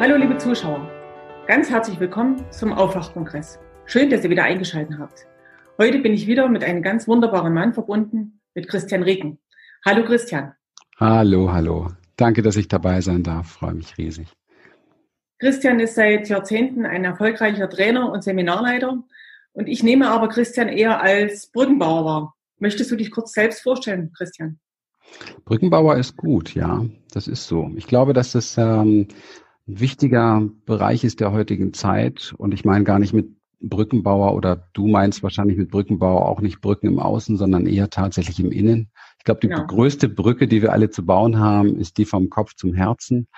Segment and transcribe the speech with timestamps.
[0.00, 0.88] Hallo liebe Zuschauer,
[1.46, 3.58] ganz herzlich willkommen zum Aufwachkongress.
[3.84, 5.26] Schön, dass ihr wieder eingeschaltet habt.
[5.76, 9.38] Heute bin ich wieder mit einem ganz wunderbaren Mann verbunden, mit Christian Regen.
[9.84, 10.54] Hallo Christian.
[10.96, 11.88] Hallo, hallo.
[12.16, 13.50] Danke, dass ich dabei sein darf.
[13.50, 14.28] Freue mich riesig.
[15.38, 19.04] Christian ist seit Jahrzehnten ein erfolgreicher Trainer und Seminarleiter
[19.52, 22.34] und ich nehme aber Christian eher als Brückenbauer wahr.
[22.58, 24.60] Möchtest du dich kurz selbst vorstellen, Christian?
[25.44, 27.70] Brückenbauer ist gut, ja, das ist so.
[27.76, 29.06] Ich glaube, dass das ähm,
[29.78, 33.28] wichtiger Bereich ist der heutigen Zeit und ich meine gar nicht mit
[33.60, 38.40] Brückenbauer oder du meinst wahrscheinlich mit Brückenbauer auch nicht Brücken im Außen, sondern eher tatsächlich
[38.40, 38.90] im Innen.
[39.18, 39.62] Ich glaube, die ja.
[39.62, 43.28] größte Brücke, die wir alle zu bauen haben, ist die vom Kopf zum Herzen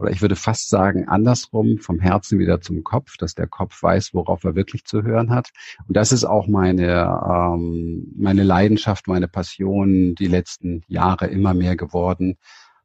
[0.00, 4.14] oder ich würde fast sagen andersrum, vom Herzen wieder zum Kopf, dass der Kopf weiß,
[4.14, 5.50] worauf er wirklich zu hören hat.
[5.86, 11.76] Und das ist auch meine, ähm, meine Leidenschaft, meine Passion die letzten Jahre immer mehr
[11.76, 12.38] geworden,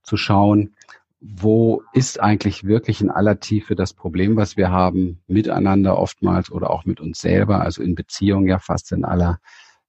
[0.04, 0.76] zu schauen,
[1.28, 6.70] wo ist eigentlich wirklich in aller Tiefe das Problem, was wir haben, miteinander oftmals oder
[6.70, 9.40] auch mit uns selber, also in Beziehungen ja fast in aller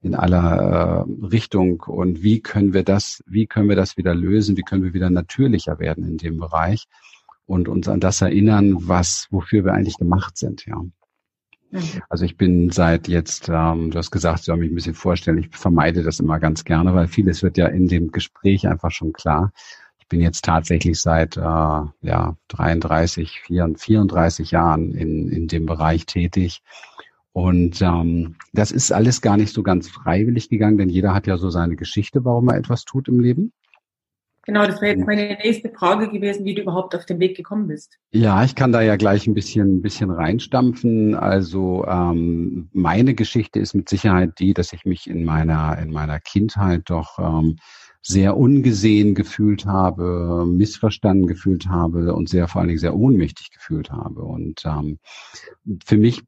[0.02, 4.56] in aller äh, Richtung und wie können wir das, wie können wir das wieder lösen,
[4.56, 6.84] wie können wir wieder natürlicher werden in dem Bereich
[7.46, 10.76] und uns an das erinnern, was, wofür wir eigentlich gemacht sind, ja.
[11.70, 12.02] Mhm.
[12.08, 15.38] Also ich bin seit jetzt, ähm, du hast gesagt, ich soll mich ein bisschen vorstellen,
[15.38, 19.12] ich vermeide das immer ganz gerne, weil vieles wird ja in dem Gespräch einfach schon
[19.12, 19.52] klar.
[20.06, 26.62] Ich bin jetzt tatsächlich seit äh, ja, 33, 34 Jahren in, in dem Bereich tätig.
[27.32, 31.36] Und ähm, das ist alles gar nicht so ganz freiwillig gegangen, denn jeder hat ja
[31.38, 33.52] so seine Geschichte, warum er etwas tut im Leben.
[34.44, 37.66] Genau, das wäre jetzt meine nächste Frage gewesen, wie du überhaupt auf den Weg gekommen
[37.66, 37.98] bist.
[38.12, 41.16] Ja, ich kann da ja gleich ein bisschen, ein bisschen reinstampfen.
[41.16, 46.20] Also ähm, meine Geschichte ist mit Sicherheit die, dass ich mich in meiner, in meiner
[46.20, 47.56] Kindheit doch ähm,
[48.06, 53.90] sehr ungesehen gefühlt habe, missverstanden gefühlt habe und sehr vor allen Dingen sehr ohnmächtig gefühlt
[53.90, 54.22] habe.
[54.22, 54.98] Und ähm,
[55.84, 56.22] für mich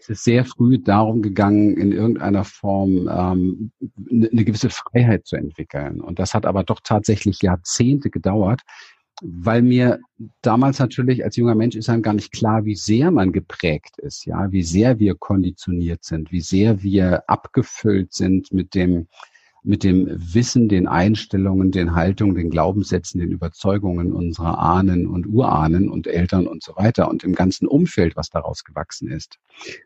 [0.00, 3.70] ist es sehr früh darum gegangen, in irgendeiner Form ähm,
[4.10, 6.00] eine gewisse Freiheit zu entwickeln.
[6.00, 8.62] Und das hat aber doch tatsächlich Jahrzehnte gedauert,
[9.22, 10.00] weil mir
[10.42, 14.26] damals natürlich als junger Mensch ist einem gar nicht klar, wie sehr man geprägt ist,
[14.26, 19.06] ja, wie sehr wir konditioniert sind, wie sehr wir abgefüllt sind mit dem
[19.62, 25.88] mit dem Wissen, den Einstellungen, den Haltungen, den Glaubenssätzen, den Überzeugungen unserer Ahnen und Urahnen
[25.88, 29.38] und Eltern und so weiter und im ganzen Umfeld, was daraus gewachsen ist.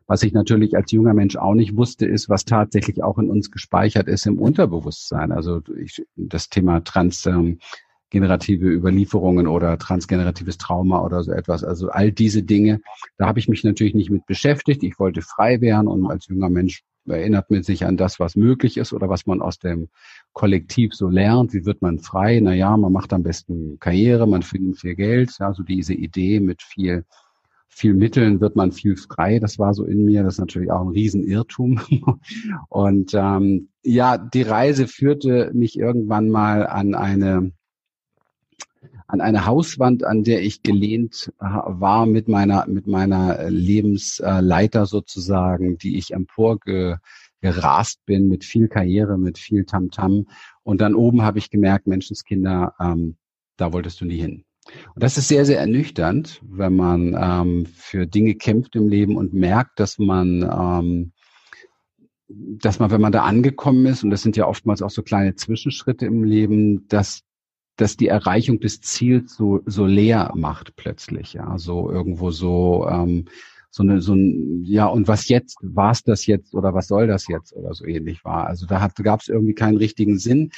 [0.07, 3.51] Was ich natürlich als junger Mensch auch nicht wusste, ist, was tatsächlich auch in uns
[3.51, 5.33] gespeichert ist im Unterbewusstsein.
[5.33, 7.59] Also ich, das Thema Trans, ähm,
[8.11, 11.65] generative Überlieferungen oder transgeneratives Trauma oder so etwas.
[11.65, 12.81] Also all diese Dinge,
[13.19, 14.85] da habe ich mich natürlich nicht mit beschäftigt.
[14.85, 18.77] Ich wollte frei werden und als junger Mensch erinnert man sich an das, was möglich
[18.77, 19.89] ist oder was man aus dem
[20.33, 21.53] Kollektiv so lernt.
[21.53, 22.41] Wie wird man frei?
[22.41, 25.33] Naja, man macht am besten Karriere, man findet viel Geld.
[25.39, 27.05] Ja, so diese Idee mit viel,
[27.69, 29.39] viel Mitteln wird man viel frei.
[29.39, 30.23] Das war so in mir.
[30.23, 31.81] Das ist natürlich auch ein Riesenirrtum.
[32.69, 37.53] Und ähm, ja, die Reise führte mich irgendwann mal an eine
[39.07, 45.99] an eine Hauswand, an der ich gelehnt war mit meiner, mit meiner Lebensleiter sozusagen, die
[45.99, 50.27] ich emporgerast bin mit viel Karriere, mit viel Tamtam.
[50.63, 53.17] Und dann oben habe ich gemerkt, Menschenskinder, ähm,
[53.57, 54.45] da wolltest du nie hin.
[54.95, 59.35] Und das ist sehr, sehr ernüchternd, wenn man ähm, für Dinge kämpft im Leben und
[59.35, 61.13] merkt, dass man ähm,
[62.29, 65.35] dass man, wenn man da angekommen ist, und das sind ja oftmals auch so kleine
[65.35, 67.21] Zwischenschritte im Leben, dass
[67.77, 73.27] dass die Erreichung des Ziels so, so leer macht plötzlich, ja, so irgendwo so, ähm,
[73.71, 77.09] so eine, so ein, ja, und was jetzt, war es das jetzt oder was soll
[77.09, 78.47] das jetzt oder so ähnlich war.
[78.47, 80.51] Also da gab es irgendwie keinen richtigen Sinn.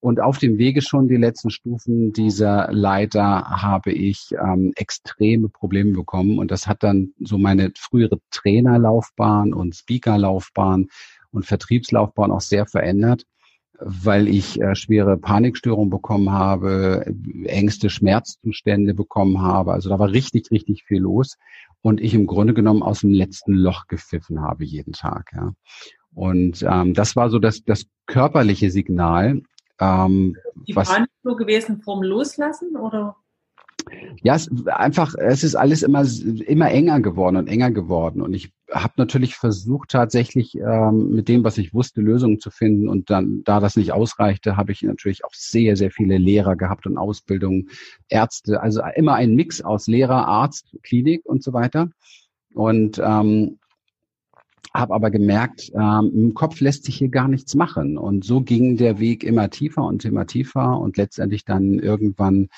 [0.00, 5.92] Und auf dem Wege schon die letzten Stufen dieser Leiter habe ich ähm, extreme Probleme
[5.92, 6.38] bekommen.
[6.38, 10.88] Und das hat dann so meine frühere Trainerlaufbahn und Speakerlaufbahn
[11.30, 13.24] und Vertriebslaufbahn auch sehr verändert
[13.80, 17.04] weil ich äh, schwere Panikstörungen bekommen habe,
[17.44, 19.72] Ängste, Schmerzzustände bekommen habe.
[19.72, 21.36] Also da war richtig, richtig viel los
[21.82, 25.32] und ich im Grunde genommen aus dem letzten Loch gepfiffen habe jeden Tag.
[25.34, 25.52] Ja.
[26.14, 29.42] Und ähm, das war so das, das körperliche Signal.
[29.80, 30.36] Ähm,
[30.66, 33.16] Die was, Panik nur gewesen vom Loslassen oder?
[34.22, 36.04] Ja, es einfach, es ist alles immer
[36.46, 38.22] immer enger geworden und enger geworden.
[38.22, 42.88] Und ich habe natürlich versucht, tatsächlich ähm, mit dem, was ich wusste, Lösungen zu finden.
[42.88, 46.86] Und dann, da das nicht ausreichte, habe ich natürlich auch sehr, sehr viele Lehrer gehabt
[46.86, 47.70] und Ausbildungen,
[48.08, 51.90] Ärzte, also immer ein Mix aus Lehrer, Arzt, Klinik und so weiter.
[52.52, 53.58] Und ähm,
[54.74, 57.96] habe aber gemerkt, ähm, im Kopf lässt sich hier gar nichts machen.
[57.96, 62.48] Und so ging der Weg immer tiefer und immer tiefer und letztendlich dann irgendwann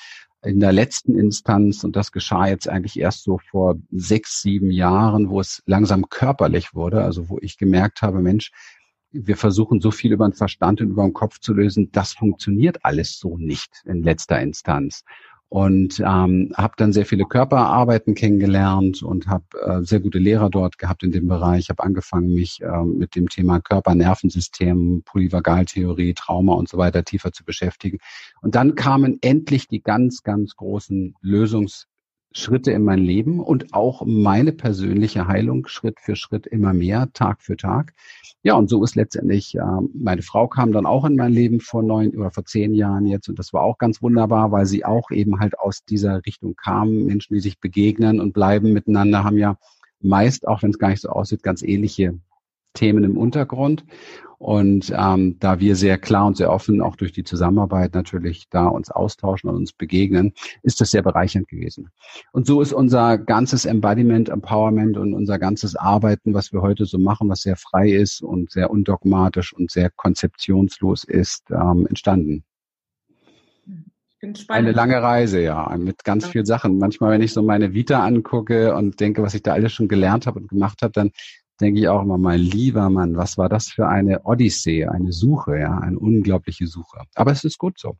[0.43, 5.29] in der letzten Instanz, und das geschah jetzt eigentlich erst so vor sechs, sieben Jahren,
[5.29, 8.51] wo es langsam körperlich wurde, also wo ich gemerkt habe, Mensch,
[9.11, 12.83] wir versuchen so viel über den Verstand und über den Kopf zu lösen, das funktioniert
[12.83, 15.03] alles so nicht in letzter Instanz
[15.49, 20.77] und ähm, habe dann sehr viele Körperarbeiten kennengelernt und habe äh, sehr gute Lehrer dort
[20.77, 21.69] gehabt in dem Bereich.
[21.69, 27.45] Habe angefangen, mich äh, mit dem Thema Körper-Nervensystem, Polyvagaltheorie, Trauma und so weiter tiefer zu
[27.45, 27.99] beschäftigen.
[28.41, 31.87] Und dann kamen endlich die ganz, ganz großen Lösungs
[32.31, 37.41] Schritte in mein Leben und auch meine persönliche Heilung Schritt für Schritt immer mehr, Tag
[37.41, 37.93] für Tag.
[38.43, 39.61] Ja, und so ist letztendlich, äh,
[39.93, 43.27] meine Frau kam dann auch in mein Leben vor neun oder vor zehn Jahren jetzt
[43.27, 47.05] und das war auch ganz wunderbar, weil sie auch eben halt aus dieser Richtung kam.
[47.05, 49.57] Menschen, die sich begegnen und bleiben miteinander, haben ja
[49.99, 52.19] meist, auch wenn es gar nicht so aussieht, ganz ähnliche
[52.77, 53.83] Themen im Untergrund.
[54.39, 58.67] Und ähm, da wir sehr klar und sehr offen auch durch die Zusammenarbeit natürlich da
[58.67, 61.89] uns austauschen und uns begegnen, ist das sehr bereichernd gewesen.
[62.33, 66.99] Und so ist unser ganzes Embodiment, Empowerment und unser ganzes Arbeiten, was wir heute so
[66.99, 72.43] machen, was sehr frei ist und sehr undogmatisch und sehr konzeptionslos ist, ähm, entstanden.
[74.47, 76.31] Eine lange Reise, ja, mit ganz ja.
[76.31, 76.79] vielen Sachen.
[76.79, 80.25] Manchmal, wenn ich so meine Vita angucke und denke, was ich da alles schon gelernt
[80.25, 81.11] habe und gemacht habe, dann
[81.59, 85.59] denke ich auch immer, mein lieber Mann, was war das für eine Odyssee, eine Suche,
[85.59, 86.99] ja, eine unglaubliche Suche.
[87.15, 87.97] Aber es ist gut so.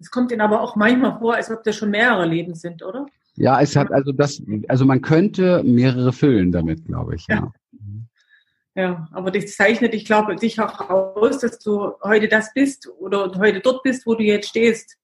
[0.00, 3.06] Es kommt Ihnen aber auch manchmal vor, als ob das schon mehrere Leben sind, oder?
[3.34, 7.26] Ja, es hat also das, also man könnte mehrere füllen damit, glaube ich.
[7.28, 7.36] Ja.
[7.36, 7.52] ja.
[8.78, 13.32] Ja, aber das zeichnet, ich glaube, dich auch aus, dass du heute das bist oder
[13.36, 14.96] heute dort bist, wo du jetzt stehst.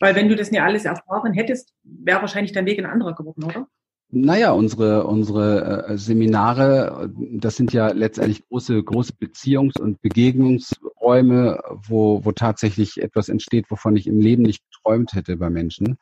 [0.00, 3.44] Weil wenn du das nicht alles erfahren hättest, wäre wahrscheinlich dein Weg ein anderer geworden,
[3.44, 3.68] oder?
[4.10, 12.24] Naja, unsere, unsere äh, Seminare, das sind ja letztendlich große, große Beziehungs- und Begegnungsräume, wo,
[12.24, 15.98] wo tatsächlich etwas entsteht, wovon ich im Leben nicht geträumt hätte bei Menschen.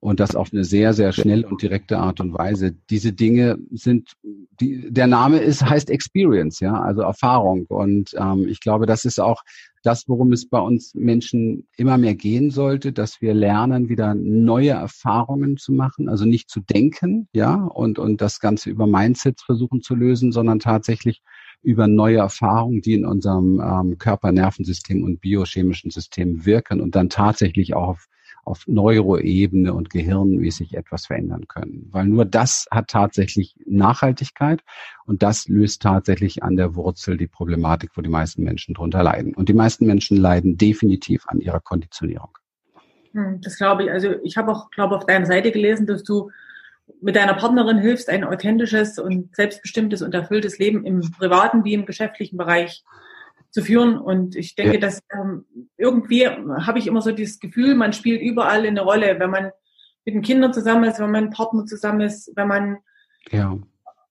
[0.00, 2.72] Und das auf eine sehr, sehr schnelle und direkte Art und Weise.
[2.88, 4.12] Diese Dinge sind,
[4.60, 7.66] die, der Name ist, heißt Experience, ja, also Erfahrung.
[7.68, 9.42] Und ähm, ich glaube, das ist auch
[9.82, 14.70] das, worum es bei uns Menschen immer mehr gehen sollte, dass wir lernen, wieder neue
[14.70, 19.82] Erfahrungen zu machen, also nicht zu denken, ja, und, und das Ganze über Mindsets versuchen
[19.82, 21.22] zu lösen, sondern tatsächlich
[21.62, 27.08] über neue Erfahrungen, die in unserem ähm, Körper, Nervensystem und biochemischen System wirken und dann
[27.08, 28.06] tatsächlich auch auf
[28.48, 31.88] auf Neuroebene und gehirnmäßig etwas verändern können.
[31.90, 34.62] Weil nur das hat tatsächlich Nachhaltigkeit
[35.06, 39.34] und das löst tatsächlich an der Wurzel die Problematik, wo die meisten Menschen drunter leiden.
[39.34, 42.30] Und die meisten Menschen leiden definitiv an ihrer Konditionierung.
[43.12, 43.90] Hm, das glaube ich.
[43.90, 46.30] Also ich habe auch, glaube auf deiner Seite gelesen, dass du
[47.00, 51.86] mit deiner Partnerin hilfst, ein authentisches und selbstbestimmtes und erfülltes Leben im privaten wie im
[51.86, 52.84] geschäftlichen Bereich
[53.50, 53.98] zu führen.
[53.98, 54.80] Und ich denke, ja.
[54.80, 55.44] dass ähm,
[55.76, 59.50] irgendwie habe ich immer so dieses Gefühl, man spielt überall eine Rolle, wenn man
[60.04, 62.78] mit den Kindern zusammen ist, wenn man mit Partner zusammen ist, wenn man
[63.30, 63.58] ja.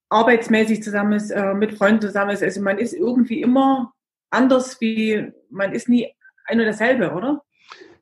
[0.09, 2.43] arbeitsmäßig zusammen ist, äh, mit Freunden zusammen ist.
[2.43, 3.93] Also man ist irgendwie immer
[4.29, 6.07] anders, wie man ist nie
[6.45, 7.41] ein und dasselbe, oder?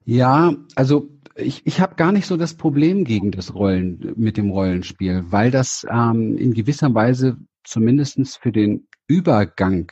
[0.05, 4.51] Ja, also ich, ich habe gar nicht so das Problem gegen das Rollen mit dem
[4.51, 9.91] Rollenspiel, weil das ähm, in gewisser Weise zumindestens für den Übergang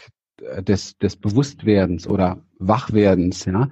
[0.62, 3.70] des, des Bewusstwerdens oder Wachwerdens, ja,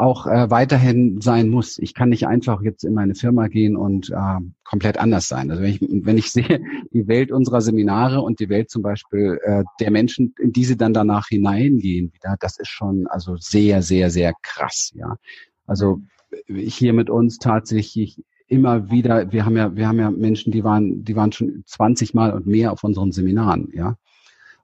[0.00, 1.78] auch äh, weiterhin sein muss.
[1.78, 5.50] Ich kann nicht einfach jetzt in meine Firma gehen und äh, komplett anders sein.
[5.50, 6.60] Also wenn ich, wenn ich sehe,
[6.92, 10.76] die Welt unserer Seminare und die Welt zum Beispiel äh, der Menschen, in die sie
[10.76, 15.16] dann danach hineingehen wieder, das ist schon also sehr, sehr, sehr krass, ja.
[15.66, 16.00] Also
[16.46, 21.04] hier mit uns tatsächlich immer wieder, wir haben ja, wir haben ja Menschen, die waren,
[21.04, 23.96] die waren schon 20 Mal und mehr auf unseren Seminaren, ja.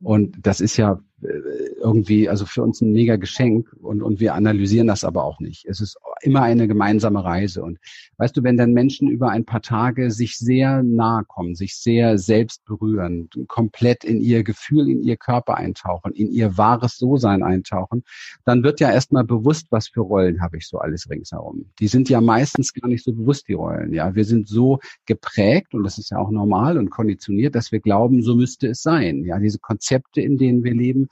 [0.01, 4.35] Und das ist ja äh, irgendwie, also für uns ein mega Geschenk und, und wir
[4.35, 5.65] analysieren das aber auch nicht.
[5.67, 7.63] Es ist immer eine gemeinsame Reise.
[7.63, 7.79] Und
[8.19, 12.19] weißt du, wenn dann Menschen über ein paar Tage sich sehr nahe kommen, sich sehr
[12.19, 18.05] selbst berühren, komplett in ihr Gefühl, in ihr Körper eintauchen, in ihr wahres So-Sein eintauchen,
[18.45, 21.67] dann wird ja erstmal bewusst, was für Rollen habe ich so alles ringsherum.
[21.79, 23.93] Die sind ja meistens gar nicht so bewusst, die Rollen.
[23.95, 27.81] Ja, wir sind so geprägt und das ist ja auch normal und konditioniert, dass wir
[27.81, 29.25] glauben, so müsste es sein.
[29.25, 31.06] Ja, diese Konzepte, in denen wir leben,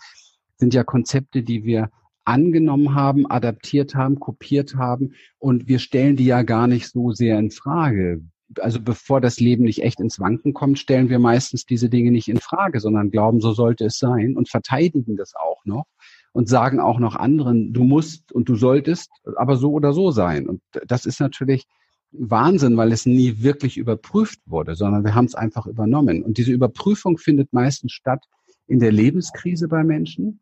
[0.57, 1.91] sind ja Konzepte, die wir
[2.25, 7.39] angenommen haben, adaptiert haben, kopiert haben und wir stellen die ja gar nicht so sehr
[7.39, 8.23] in Frage.
[8.61, 12.29] Also bevor das Leben nicht echt ins Wanken kommt, stellen wir meistens diese Dinge nicht
[12.29, 15.87] in Frage, sondern glauben, so sollte es sein und verteidigen das auch noch
[16.33, 20.49] und sagen auch noch anderen, du musst und du solltest aber so oder so sein.
[20.49, 21.65] Und das ist natürlich
[22.11, 26.23] Wahnsinn, weil es nie wirklich überprüft wurde, sondern wir haben es einfach übernommen.
[26.23, 28.25] Und diese Überprüfung findet meistens statt
[28.67, 30.41] in der Lebenskrise bei Menschen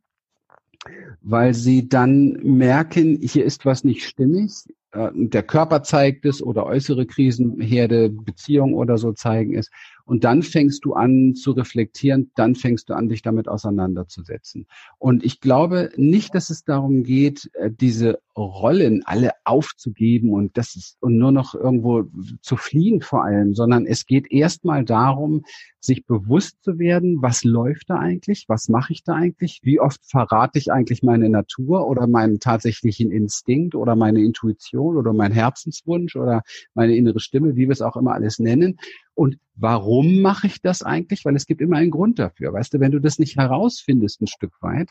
[1.20, 4.52] weil sie dann merken, hier ist was nicht stimmig,
[4.92, 9.70] äh, der Körper zeigt es oder äußere Krisenherde, Beziehung oder so zeigen es.
[10.04, 14.66] Und dann fängst du an zu reflektieren, dann fängst du an, dich damit auseinanderzusetzen.
[14.98, 20.74] Und ich glaube nicht, dass es darum geht, äh, diese Rollen alle aufzugeben und das
[20.74, 22.04] ist, und nur noch irgendwo
[22.40, 25.44] zu fliehen vor allem, sondern es geht erstmal darum,
[25.80, 30.00] sich bewusst zu werden, was läuft da eigentlich, was mache ich da eigentlich, wie oft
[30.04, 36.16] verrate ich eigentlich meine Natur oder meinen tatsächlichen Instinkt oder meine Intuition oder mein Herzenswunsch
[36.16, 36.42] oder
[36.74, 38.78] meine innere Stimme, wie wir es auch immer alles nennen.
[39.14, 41.24] Und warum mache ich das eigentlich?
[41.24, 42.52] Weil es gibt immer einen Grund dafür.
[42.52, 44.90] Weißt du, wenn du das nicht herausfindest ein Stück weit,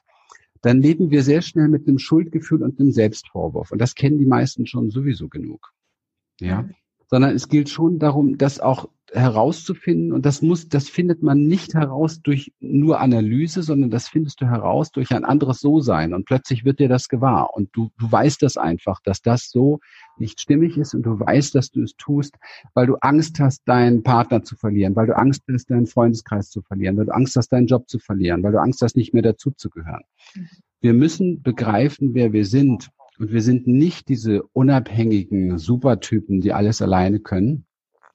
[0.62, 3.72] dann leben wir sehr schnell mit einem Schuldgefühl und einem Selbstvorwurf.
[3.72, 5.74] Und das kennen die meisten schon sowieso genug.
[6.40, 6.70] Ja.
[7.08, 10.14] Sondern es gilt schon darum, das auch herauszufinden.
[10.14, 14.46] Und das muss, das findet man nicht heraus durch nur Analyse, sondern das findest du
[14.46, 16.14] heraus durch ein anderes So-Sein.
[16.14, 17.50] Und plötzlich wird dir das gewahr.
[17.54, 19.80] Und du, du weißt das einfach, dass das so
[20.18, 20.94] nicht stimmig ist.
[20.94, 22.36] Und du weißt, dass du es tust,
[22.74, 26.62] weil du Angst hast, deinen Partner zu verlieren, weil du Angst hast, deinen Freundeskreis zu
[26.62, 29.24] verlieren, weil du Angst hast, deinen Job zu verlieren, weil du Angst hast, nicht mehr
[29.24, 30.04] dazuzugehören.
[30.80, 32.90] Wir müssen begreifen, wer wir sind.
[33.20, 37.66] Und wir sind nicht diese unabhängigen Supertypen, die alles alleine können,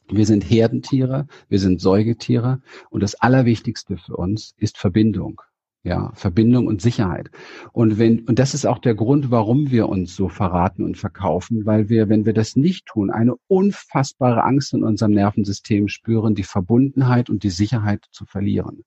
[0.08, 2.60] wir sind Herdentiere, wir sind Säugetiere
[2.90, 5.40] und das Allerwichtigste für uns ist Verbindung.
[5.82, 7.30] Ja, Verbindung und Sicherheit.
[7.72, 11.64] Und wenn, und das ist auch der Grund, warum wir uns so verraten und verkaufen,
[11.64, 16.42] weil wir, wenn wir das nicht tun, eine unfassbare Angst in unserem Nervensystem spüren, die
[16.42, 18.82] Verbundenheit und die Sicherheit zu verlieren.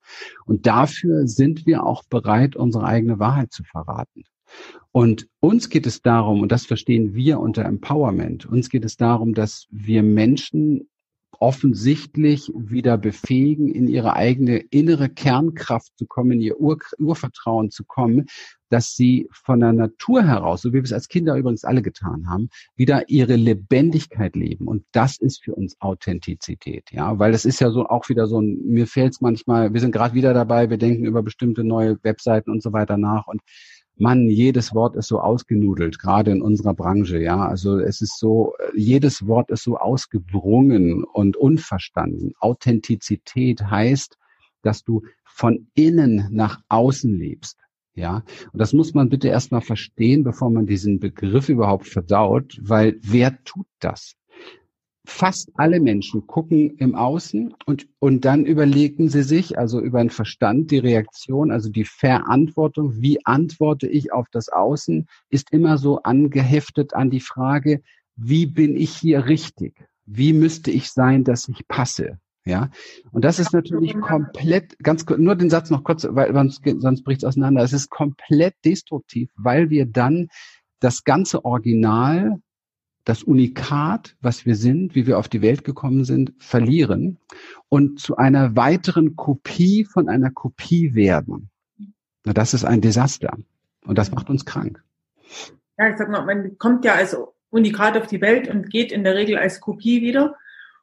[0.45, 4.25] Und dafür sind wir auch bereit, unsere eigene Wahrheit zu verraten.
[4.91, 9.33] Und uns geht es darum, und das verstehen wir unter Empowerment, uns geht es darum,
[9.33, 10.89] dass wir Menschen
[11.39, 17.85] offensichtlich wieder befähigen, in ihre eigene innere Kernkraft zu kommen, in ihr Ur Urvertrauen zu
[17.85, 18.27] kommen,
[18.69, 22.29] dass sie von der Natur heraus, so wie wir es als Kinder übrigens alle getan
[22.29, 24.67] haben, wieder ihre Lebendigkeit leben.
[24.67, 28.39] Und das ist für uns Authentizität, ja, weil das ist ja so auch wieder so
[28.39, 31.97] ein, mir fällt es manchmal, wir sind gerade wieder dabei, wir denken über bestimmte neue
[32.03, 33.41] Webseiten und so weiter nach und
[33.99, 37.45] Mann, jedes Wort ist so ausgenudelt, gerade in unserer Branche, ja.
[37.45, 42.33] Also es ist so, jedes Wort ist so ausgewrungen und unverstanden.
[42.39, 44.17] Authentizität heißt,
[44.61, 47.57] dass du von innen nach außen lebst.
[47.93, 52.97] Ja, und das muss man bitte erstmal verstehen, bevor man diesen Begriff überhaupt verdaut, weil
[53.01, 54.15] wer tut das?
[55.05, 60.09] Fast alle Menschen gucken im Außen und, und dann überlegen sie sich, also über den
[60.09, 66.01] Verstand, die Reaktion, also die Verantwortung, wie antworte ich auf das Außen, ist immer so
[66.03, 67.81] angeheftet an die Frage,
[68.15, 69.73] wie bin ich hier richtig?
[70.05, 72.19] Wie müsste ich sein, dass ich passe?
[72.45, 72.69] Ja,
[73.11, 77.21] und das ist natürlich komplett, ganz nur den Satz noch kurz, weil sonst, sonst bricht
[77.21, 77.61] es auseinander.
[77.63, 80.29] Es ist komplett destruktiv, weil wir dann
[80.79, 82.41] das ganze Original
[83.05, 87.17] das Unikat, was wir sind, wie wir auf die Welt gekommen sind, verlieren
[87.69, 91.49] und zu einer weiteren Kopie von einer Kopie werden.
[92.25, 93.37] Na, das ist ein Desaster
[93.85, 94.83] und das macht uns krank.
[95.77, 97.17] Ja, ich sag mal, man kommt ja als
[97.49, 100.35] Unikat auf die Welt und geht in der Regel als Kopie wieder.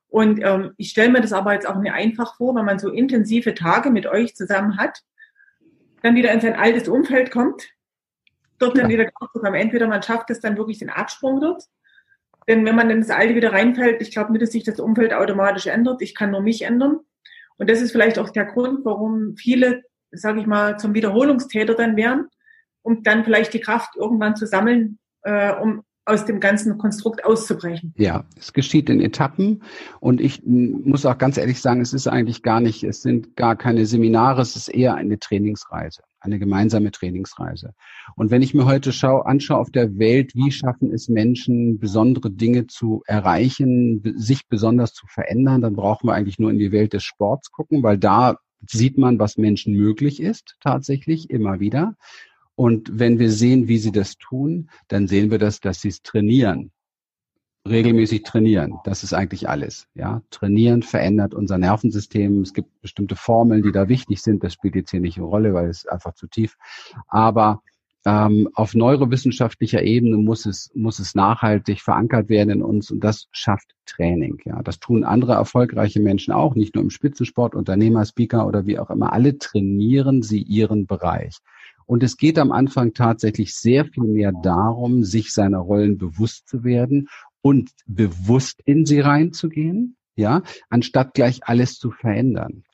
[0.08, 2.90] Und ähm, ich stelle mir das aber jetzt auch nicht einfach vor, wenn man so
[2.90, 5.02] intensive Tage mit euch zusammen hat,
[6.02, 7.68] dann wieder in sein altes Umfeld kommt,
[8.58, 8.98] dort dann ja.
[8.98, 9.54] wieder kommt.
[9.54, 11.64] Entweder man schafft es dann wirklich den Absprung dort
[12.48, 15.12] denn wenn man in das Alte wieder reinfällt, ich glaube nicht, dass sich das Umfeld
[15.12, 16.02] automatisch ändert.
[16.02, 17.00] Ich kann nur mich ändern.
[17.58, 21.96] Und das ist vielleicht auch der Grund, warum viele, sage ich mal, zum Wiederholungstäter dann
[21.96, 22.28] werden,
[22.82, 27.92] um dann vielleicht die Kraft irgendwann zu sammeln, äh, um aus dem ganzen Konstrukt auszubrechen.
[27.96, 29.62] Ja, es geschieht in Etappen
[29.98, 33.56] und ich muss auch ganz ehrlich sagen, es ist eigentlich gar nicht, es sind gar
[33.56, 37.72] keine Seminare, es ist eher eine Trainingsreise, eine gemeinsame Trainingsreise.
[38.16, 42.30] Und wenn ich mir heute schau, anschaue auf der Welt, wie schaffen es Menschen, besondere
[42.30, 46.92] Dinge zu erreichen, sich besonders zu verändern, dann brauchen wir eigentlich nur in die Welt
[46.92, 51.94] des Sports gucken, weil da sieht man, was Menschen möglich ist, tatsächlich immer wieder.
[52.54, 56.02] Und wenn wir sehen, wie sie das tun, dann sehen wir das, dass sie es
[56.02, 56.72] trainieren.
[57.68, 58.78] Regelmäßig trainieren.
[58.84, 59.88] Das ist eigentlich alles.
[59.94, 62.42] Ja, trainieren verändert unser Nervensystem.
[62.42, 64.44] Es gibt bestimmte Formeln, die da wichtig sind.
[64.44, 66.56] Das spielt jetzt hier nicht eine Rolle, weil es einfach zu tief.
[67.08, 67.62] Aber
[68.06, 73.26] ähm, auf neurowissenschaftlicher Ebene muss es, muss es nachhaltig verankert werden in uns und das
[73.32, 74.38] schafft Training.
[74.44, 78.78] Ja, das tun andere erfolgreiche Menschen auch, nicht nur im Spitzensport, Unternehmer, Speaker oder wie
[78.78, 79.12] auch immer.
[79.12, 81.38] Alle trainieren sie ihren Bereich.
[81.84, 86.62] Und es geht am Anfang tatsächlich sehr viel mehr darum, sich seiner Rollen bewusst zu
[86.62, 87.08] werden
[87.46, 92.64] und bewusst in sie reinzugehen, ja, anstatt gleich alles zu verändern.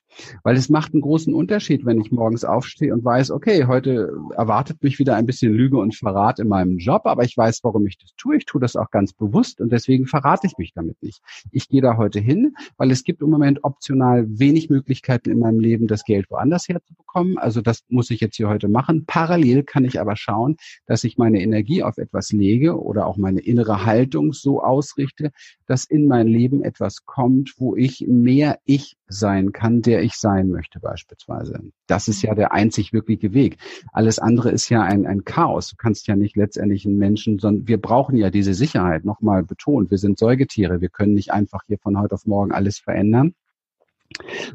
[0.43, 4.83] Weil es macht einen großen Unterschied, wenn ich morgens aufstehe und weiß, okay, heute erwartet
[4.83, 7.99] mich wieder ein bisschen Lüge und Verrat in meinem Job, aber ich weiß, warum ich
[7.99, 8.37] das tue.
[8.37, 11.23] Ich tue das auch ganz bewusst und deswegen verrate ich mich damit nicht.
[11.51, 15.61] Ich gehe da heute hin, weil es gibt im Moment optional wenig Möglichkeiten in meinem
[15.61, 17.39] Leben, das Geld woanders herzubekommen.
[17.39, 19.05] Also das muss ich jetzt hier heute machen.
[19.07, 23.41] Parallel kann ich aber schauen, dass ich meine Energie auf etwas lege oder auch meine
[23.41, 25.31] innere Haltung so ausrichte,
[25.67, 30.49] dass in mein Leben etwas kommt, wo ich mehr ich sein kann, der ich sein
[30.49, 31.61] möchte beispielsweise.
[31.87, 33.59] Das ist ja der einzig wirkliche Weg.
[33.93, 35.69] Alles andere ist ja ein, ein Chaos.
[35.69, 39.05] Du kannst ja nicht letztendlich einen Menschen, sondern wir brauchen ja diese Sicherheit.
[39.05, 40.81] Nochmal betont, wir sind Säugetiere.
[40.81, 43.35] Wir können nicht einfach hier von heute auf morgen alles verändern.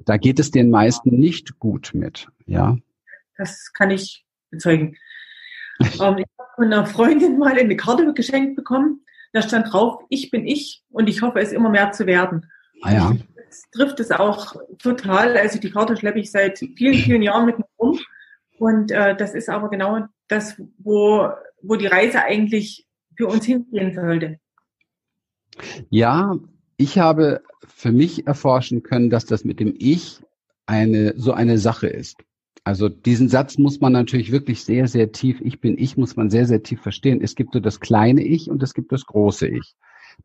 [0.06, 2.78] Da geht es den meisten nicht gut mit, ja.
[3.38, 4.98] Das kann ich bezeugen.
[5.80, 9.02] ähm, ich habe von einer Freundin mal eine Karte geschenkt bekommen.
[9.34, 12.50] Da stand drauf, ich bin ich und ich hoffe, es immer mehr zu werden.
[12.82, 13.18] Ah, ja
[13.72, 15.38] trifft es auch total.
[15.38, 18.00] Also die Karte schleppe ich seit vielen, vielen Jahren mit mir rum.
[18.60, 21.30] Und äh, das ist aber genau das, wo,
[21.62, 22.86] wo die Reise eigentlich
[23.16, 24.40] für uns hingehen sollte.
[25.90, 26.38] Ja,
[26.78, 30.22] ich habe für mich erforschen können, dass das mit dem Ich
[30.66, 32.18] eine so eine Sache ist.
[32.64, 36.30] Also diesen Satz muss man natürlich wirklich sehr, sehr tief, ich bin ich, muss man
[36.30, 37.22] sehr, sehr tief verstehen.
[37.22, 39.76] Es gibt so das kleine Ich und es gibt das große Ich.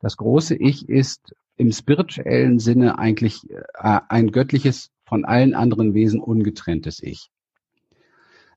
[0.01, 6.21] Das große Ich ist im spirituellen Sinne eigentlich äh, ein göttliches, von allen anderen Wesen
[6.21, 7.31] ungetrenntes Ich.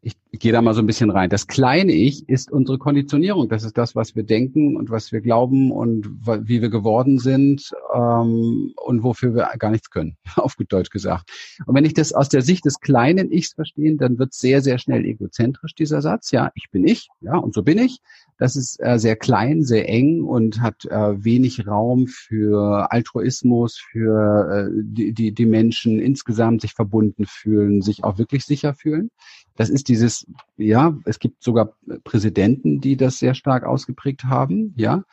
[0.02, 1.30] Ich, ich gehe da mal so ein bisschen rein.
[1.30, 3.48] Das kleine Ich ist unsere Konditionierung.
[3.48, 7.72] Das ist das, was wir denken und was wir glauben und wie wir geworden sind
[7.96, 11.30] ähm, und wofür wir gar nichts können, auf gut Deutsch gesagt.
[11.66, 14.78] Und wenn ich das aus der Sicht des kleinen Ichs verstehe, dann wird sehr, sehr
[14.78, 16.32] schnell egozentrisch, dieser Satz.
[16.32, 18.02] Ja, ich bin ich, ja, und so bin ich.
[18.38, 24.68] Das ist äh, sehr klein, sehr eng und hat äh, wenig Raum für Altruismus, für
[24.68, 29.12] äh, die, die, die Menschen insgesamt sich verbunden fühlen, sich auch wirklich sicher fühlen.
[29.56, 30.25] Das ist dieses,
[30.58, 35.04] ja, es gibt sogar Präsidenten, die das sehr stark ausgeprägt haben, ja.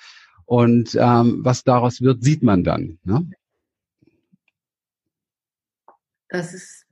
[0.45, 2.99] Und ähm, was daraus wird, sieht man dann.
[3.05, 3.31] Ne?
[6.29, 6.87] Das ist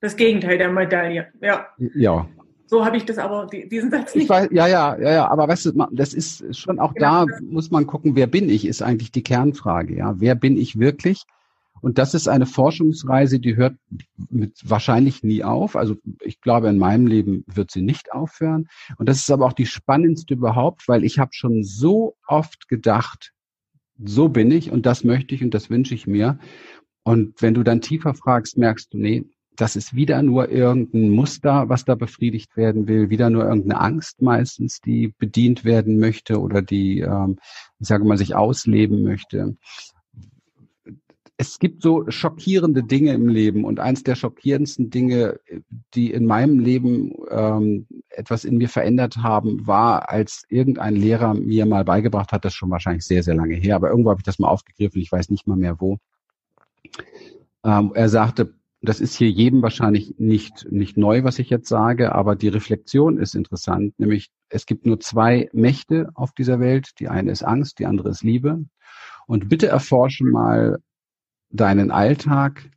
[0.00, 1.66] das Gegenteil der Medaille, ja.
[1.94, 2.28] Ja,
[2.72, 4.24] so habe ich das aber, diesen Satz nicht.
[4.24, 7.26] Ich weiß, ja, ja, ja, ja, aber weißt du, das ist schon auch genau.
[7.26, 10.14] da, muss man gucken, wer bin ich, ist eigentlich die Kernfrage, ja.
[10.18, 11.24] Wer bin ich wirklich?
[11.82, 13.74] Und das ist eine Forschungsreise, die hört
[14.30, 15.74] mit wahrscheinlich nie auf.
[15.76, 18.68] Also ich glaube, in meinem Leben wird sie nicht aufhören.
[18.96, 23.32] Und das ist aber auch die spannendste überhaupt, weil ich habe schon so oft gedacht,
[24.02, 26.38] so bin ich und das möchte ich und das wünsche ich mir.
[27.02, 29.24] Und wenn du dann tiefer fragst, merkst du, nee,
[29.56, 34.22] das ist wieder nur irgendein Muster, was da befriedigt werden will, wieder nur irgendeine Angst
[34.22, 37.38] meistens, die bedient werden möchte oder die, ähm,
[37.78, 39.56] ich sage mal, sich ausleben möchte.
[41.42, 45.40] Es gibt so schockierende Dinge im Leben und eins der schockierendsten Dinge,
[45.92, 51.66] die in meinem Leben ähm, etwas in mir verändert haben, war, als irgendein Lehrer mir
[51.66, 54.38] mal beigebracht hat, das schon wahrscheinlich sehr, sehr lange her, aber irgendwo habe ich das
[54.38, 55.98] mal aufgegriffen, ich weiß nicht mal mehr wo.
[57.64, 62.14] Ähm, er sagte, das ist hier jedem wahrscheinlich nicht, nicht neu, was ich jetzt sage,
[62.14, 67.00] aber die Reflexion ist interessant, nämlich es gibt nur zwei Mächte auf dieser Welt.
[67.00, 68.64] Die eine ist Angst, die andere ist Liebe.
[69.26, 70.78] Und bitte erforsche mal
[71.52, 72.70] deinen Alltag.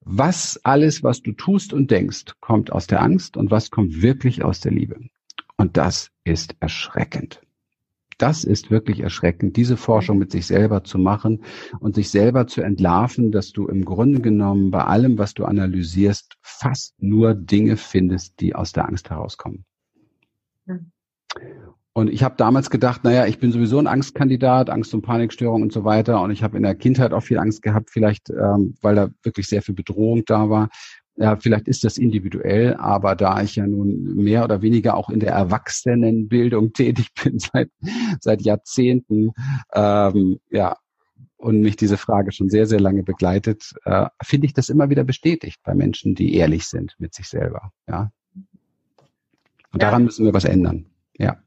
[0.00, 4.42] Was alles, was du tust und denkst, kommt aus der Angst und was kommt wirklich
[4.42, 5.00] aus der Liebe.
[5.56, 7.40] Und das ist erschreckend
[8.18, 11.44] das ist wirklich erschreckend, diese Forschung mit sich selber zu machen
[11.78, 16.36] und sich selber zu entlarven, dass du im Grunde genommen bei allem, was du analysierst,
[16.42, 19.64] fast nur Dinge findest, die aus der Angst herauskommen.
[20.66, 20.90] Mhm.
[21.92, 25.72] Und ich habe damals gedacht, naja, ich bin sowieso ein Angstkandidat, Angst- und Panikstörung und
[25.72, 26.20] so weiter.
[26.22, 29.48] Und ich habe in der Kindheit auch viel Angst gehabt, vielleicht, ähm, weil da wirklich
[29.48, 30.68] sehr viel Bedrohung da war.
[31.16, 35.18] Ja, vielleicht ist das individuell, aber da ich ja nun mehr oder weniger auch in
[35.18, 37.70] der Erwachsenenbildung tätig bin seit,
[38.20, 39.32] seit Jahrzehnten,
[39.74, 40.76] ähm, ja,
[41.36, 45.04] und mich diese Frage schon sehr, sehr lange begleitet, äh, finde ich das immer wieder
[45.04, 47.72] bestätigt bei Menschen, die ehrlich sind mit sich selber.
[47.88, 48.12] Ja.
[49.72, 49.88] Und ja.
[49.88, 50.86] daran müssen wir was ändern.
[51.16, 51.38] Ja.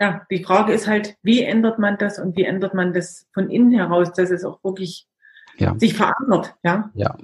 [0.00, 3.50] Ja, die Frage ist halt, wie ändert man das und wie ändert man das von
[3.50, 5.06] innen heraus, dass es auch wirklich
[5.58, 5.78] ja.
[5.78, 6.54] sich verankert.
[6.64, 7.16] Ja, ja.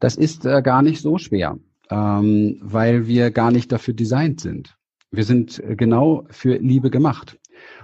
[0.00, 1.58] das ist äh, gar nicht so schwer,
[1.90, 4.76] ähm, weil wir gar nicht dafür designt sind.
[5.12, 7.38] Wir sind äh, genau für Liebe gemacht.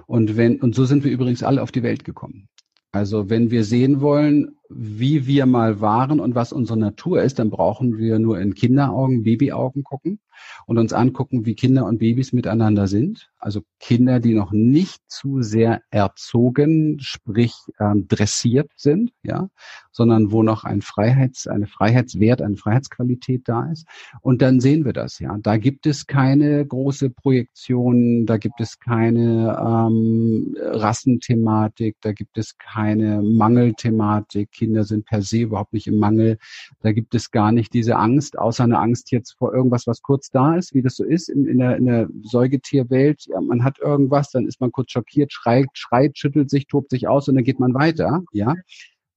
[0.07, 2.49] Und wenn, und so sind wir übrigens alle auf die Welt gekommen.
[2.91, 7.51] Also wenn wir sehen wollen, wie wir mal waren und was unsere Natur ist, dann
[7.51, 10.21] brauchen wir nur in Kinderaugen, Babyaugen gucken
[10.67, 13.31] und uns angucken, wie Kinder und Babys miteinander sind.
[13.39, 19.49] Also Kinder, die noch nicht zu sehr erzogen, sprich ähm, dressiert sind, ja,
[19.93, 23.87] sondern wo noch ein Freiheits, eine Freiheitswert, eine Freiheitsqualität da ist.
[24.23, 25.37] Und dann sehen wir das, ja.
[25.43, 32.57] Da gibt es keine große Projektion, da gibt es keine ähm, Rassenthematik, da gibt es
[32.57, 34.51] keine Mangelthematik.
[34.65, 36.39] Kinder sind per se überhaupt nicht im Mangel.
[36.81, 40.31] Da gibt es gar nicht diese Angst, außer eine Angst jetzt vor irgendwas, was kurz
[40.31, 43.27] da ist, wie das so ist in, in, der, in der Säugetierwelt.
[43.27, 47.09] Ja, man hat irgendwas, dann ist man kurz schockiert, schreit, schreit, schüttelt sich, tobt sich
[47.09, 48.23] aus und dann geht man weiter.
[48.33, 48.55] Ja,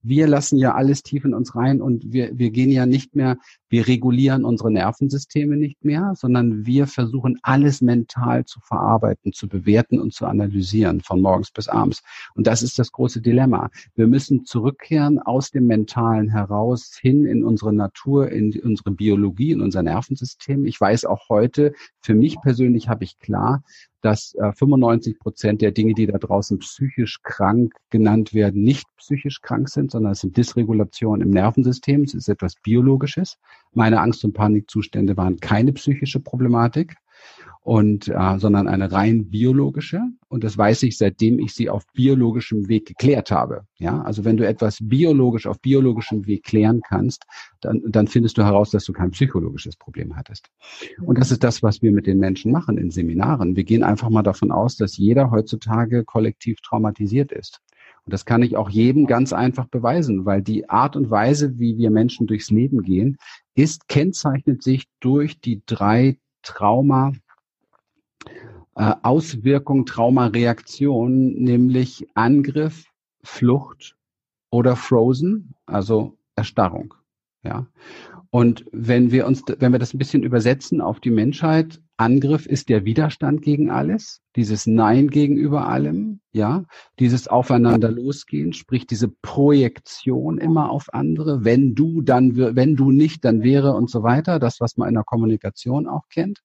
[0.02, 3.36] wir lassen ja alles tief in uns rein und wir, wir gehen ja nicht mehr,
[3.68, 10.00] wir regulieren unsere Nervensysteme nicht mehr, sondern wir versuchen alles mental zu verarbeiten, zu bewerten
[10.00, 12.02] und zu analysieren von morgens bis abends.
[12.34, 13.70] Und das ist das große Dilemma.
[13.94, 19.60] Wir müssen zurückkehren aus dem Mentalen heraus hin in unsere Natur, in unsere Biologie, in
[19.60, 20.64] unser Nervensystem.
[20.64, 23.62] Ich weiß auch heute, für mich persönlich habe ich klar,
[24.02, 29.40] dass äh, 95 Prozent der Dinge, die da draußen psychisch krank genannt werden, nicht psychisch
[29.40, 32.02] krank sind, sondern es sind Dysregulationen im Nervensystem.
[32.02, 33.38] Es ist etwas Biologisches.
[33.72, 36.96] Meine Angst- und Panikzustände waren keine psychische Problematik
[37.68, 40.00] und äh, sondern eine rein biologische.
[40.28, 43.66] Und das weiß ich seitdem ich sie auf biologischem Weg geklärt habe.
[43.76, 47.26] Ja also wenn du etwas biologisch auf biologischem Weg klären kannst
[47.60, 50.48] dann dann findest du heraus dass du kein psychologisches Problem hattest.
[51.02, 53.54] Und das ist das was wir mit den Menschen machen in Seminaren.
[53.54, 57.60] Wir gehen einfach mal davon aus dass jeder heutzutage kollektiv traumatisiert ist.
[58.06, 61.76] Und das kann ich auch jedem ganz einfach beweisen, weil die Art und Weise, wie
[61.76, 63.18] wir Menschen durchs Leben gehen,
[63.54, 67.12] ist, kennzeichnet sich durch die drei Trauma,
[68.74, 72.84] Auswirkung, Traumareaktion, nämlich Angriff,
[73.24, 73.96] Flucht
[74.50, 76.94] oder Frozen, also Erstarrung.
[77.42, 77.66] Ja.
[78.30, 82.68] Und wenn wir uns, wenn wir das ein bisschen übersetzen auf die Menschheit, Angriff ist
[82.68, 86.64] der Widerstand gegen alles, dieses Nein gegenüber allem, ja,
[87.00, 93.24] dieses Aufeinander losgehen, sprich diese Projektion immer auf andere, wenn du dann, wenn du nicht,
[93.24, 96.42] dann wäre und so weiter, das, was man in der Kommunikation auch kennt.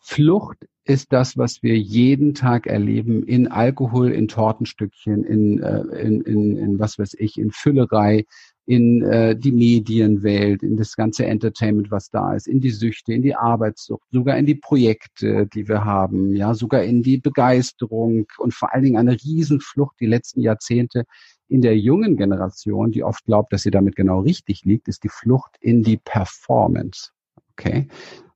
[0.00, 6.20] Flucht ist das, was wir jeden Tag erleben in Alkohol, in Tortenstückchen, in, äh, in,
[6.20, 8.26] in, in was weiß ich, in Füllerei,
[8.66, 13.22] in äh, die Medienwelt, in das ganze Entertainment, was da ist, in die Süchte, in
[13.22, 18.54] die Arbeitssucht, sogar in die Projekte, die wir haben, ja, sogar in die Begeisterung und
[18.54, 21.04] vor allen Dingen eine Riesenflucht die letzten Jahrzehnte
[21.48, 25.10] in der jungen Generation, die oft glaubt, dass sie damit genau richtig liegt, ist die
[25.10, 27.10] Flucht in die Performance.
[27.52, 27.88] Okay,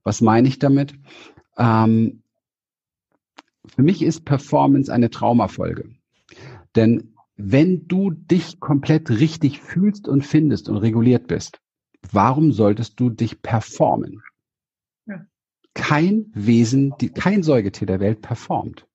[0.03, 0.93] was meine ich damit?
[1.57, 2.21] Ähm,
[3.67, 5.89] für mich ist Performance eine Traumafolge.
[6.75, 11.59] Denn wenn du dich komplett richtig fühlst und findest und reguliert bist,
[12.11, 14.21] warum solltest du dich performen?
[15.05, 15.25] Ja.
[15.73, 18.85] Kein Wesen, die, kein Säugetier der Welt performt.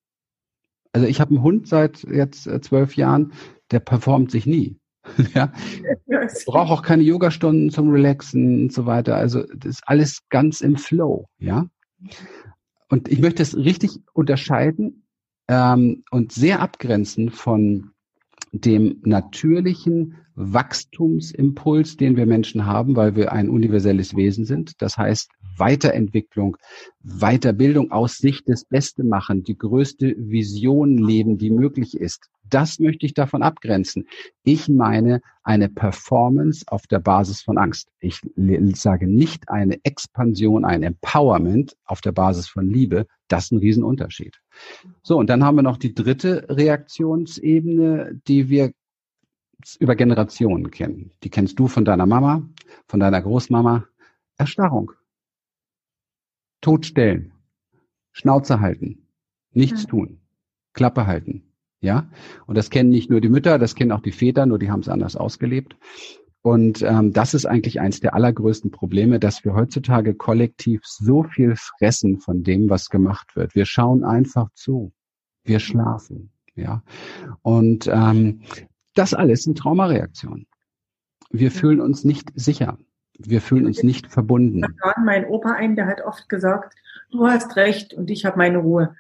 [0.93, 3.33] Also ich habe einen Hund seit jetzt äh, zwölf Jahren,
[3.71, 4.77] der performt sich nie.
[5.35, 5.53] ja.
[6.47, 9.17] Braucht auch keine Yogastunden zum Relaxen und so weiter.
[9.17, 11.67] Also das ist alles ganz im Flow, ja.
[12.89, 15.07] Und ich möchte es richtig unterscheiden
[15.49, 17.91] ähm, und sehr abgrenzen von
[18.53, 24.81] dem natürlichen Wachstumsimpuls, den wir Menschen haben, weil wir ein universelles Wesen sind.
[24.83, 26.57] Das heißt, Weiterentwicklung,
[27.03, 32.29] Weiterbildung aus Sicht des Beste machen, die größte Vision leben, die möglich ist.
[32.51, 34.07] Das möchte ich davon abgrenzen.
[34.43, 37.89] Ich meine eine Performance auf der Basis von Angst.
[38.01, 38.21] Ich
[38.75, 43.07] sage nicht eine Expansion, ein Empowerment auf der Basis von Liebe.
[43.29, 44.41] Das ist ein Riesenunterschied.
[45.03, 48.73] So, und dann haben wir noch die dritte Reaktionsebene, die wir
[49.79, 51.13] über Generationen kennen.
[51.23, 52.43] Die kennst du von deiner Mama,
[52.87, 53.87] von deiner Großmama.
[54.37, 54.93] Erstarrung.
[56.65, 57.33] Totstellen.
[58.13, 59.07] Schnauze halten.
[59.53, 60.21] Nichts tun.
[60.73, 61.43] Klappe halten.
[61.83, 62.09] Ja.
[62.47, 64.81] Und das kennen nicht nur die Mütter, das kennen auch die Väter, nur die haben
[64.81, 65.77] es anders ausgelebt.
[66.41, 71.55] Und ähm, das ist eigentlich eines der allergrößten Probleme, dass wir heutzutage kollektiv so viel
[71.57, 73.55] fressen von dem, was gemacht wird.
[73.55, 74.95] Wir schauen einfach zu.
[75.43, 76.33] Wir schlafen.
[76.55, 76.83] Ja.
[77.43, 78.41] Und ähm,
[78.95, 80.47] das alles sind Traumareaktionen.
[81.31, 82.79] Wir fühlen uns nicht sicher.
[83.19, 84.65] Wir fühlen uns nicht verbunden.
[85.05, 86.75] Mein Opa ein, der hat oft gesagt,
[87.11, 88.97] du hast recht und ich habe meine Ruhe.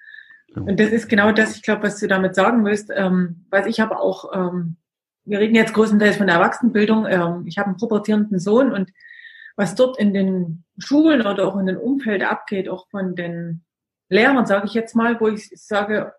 [0.54, 2.90] Und das ist genau das, ich glaube, was du damit sagen willst.
[2.94, 4.76] Ähm, weil ich habe auch, ähm,
[5.24, 7.06] wir reden jetzt größtenteils von der Erwachsenenbildung.
[7.06, 8.92] Ähm, ich habe einen pubertierenden Sohn und
[9.56, 13.64] was dort in den Schulen oder auch in den Umfeld abgeht, auch von den
[14.08, 16.12] Lehrern, sage ich jetzt mal, wo ich sage,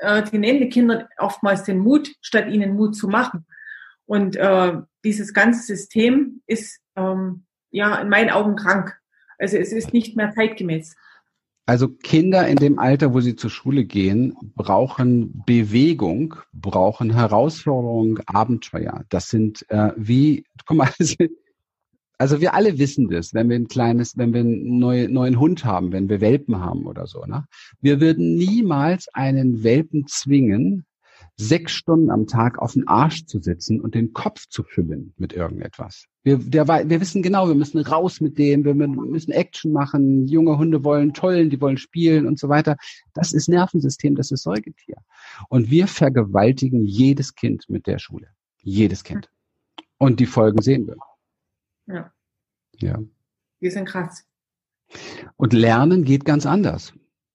[0.00, 3.46] äh, die nehmen die Kinder oftmals den Mut, statt ihnen Mut zu machen.
[4.10, 4.72] Und äh,
[5.04, 8.98] dieses ganze System ist ähm, ja in meinen Augen krank.
[9.38, 10.96] Also es ist nicht mehr zeitgemäß.
[11.64, 19.04] Also Kinder in dem Alter, wo sie zur Schule gehen, brauchen Bewegung, brauchen Herausforderung, Abenteuer.
[19.10, 20.90] Das sind äh, wie, guck mal,
[22.18, 25.64] also wir alle wissen das, wenn wir ein kleines, wenn wir einen neue, neuen Hund
[25.64, 27.24] haben, wenn wir Welpen haben oder so.
[27.26, 27.44] Ne?
[27.80, 30.84] Wir würden niemals einen Welpen zwingen,
[31.40, 35.32] sechs Stunden am Tag auf den Arsch zu sitzen und den Kopf zu füllen mit
[35.32, 36.06] irgendetwas.
[36.22, 40.58] Wir, der, wir wissen genau, wir müssen raus mit dem, wir müssen Action machen, junge
[40.58, 42.76] Hunde wollen tollen, die wollen spielen und so weiter.
[43.14, 44.96] Das ist Nervensystem, das ist Säugetier.
[45.48, 48.28] Und wir vergewaltigen jedes Kind mit der Schule.
[48.58, 49.30] Jedes Kind.
[49.98, 50.96] Und die Folgen sehen wir.
[51.86, 52.12] Ja.
[52.80, 52.98] Ja.
[53.60, 54.24] Die sind krass.
[55.36, 56.92] Und Lernen geht ganz anders.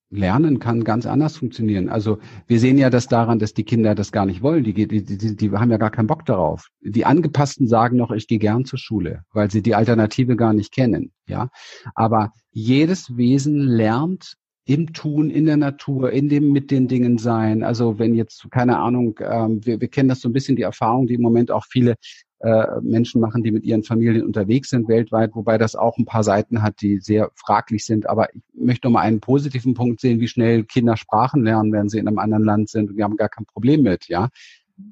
[0.10, 1.90] Lernen kann ganz anders funktionieren.
[1.90, 4.64] Also wir sehen ja das daran, dass die Kinder das gar nicht wollen.
[4.64, 6.70] Die, die, die, die haben ja gar keinen Bock darauf.
[6.82, 10.74] Die Angepassten sagen noch, ich gehe gern zur Schule, weil sie die Alternative gar nicht
[10.74, 11.12] kennen.
[11.28, 11.50] Ja,
[11.96, 17.64] aber jedes Wesen lernt im Tun, in der Natur, in dem mit den Dingen sein.
[17.64, 21.06] Also wenn jetzt, keine Ahnung, ähm, wir, wir kennen das so ein bisschen, die Erfahrung,
[21.06, 21.96] die im Moment auch viele
[22.40, 26.24] äh, Menschen machen, die mit ihren Familien unterwegs sind weltweit, wobei das auch ein paar
[26.24, 28.08] Seiten hat, die sehr fraglich sind.
[28.10, 31.98] Aber ich möchte mal einen positiven Punkt sehen, wie schnell Kinder Sprachen lernen, wenn sie
[31.98, 32.90] in einem anderen Land sind.
[32.90, 34.30] Und wir haben gar kein Problem mit, ja.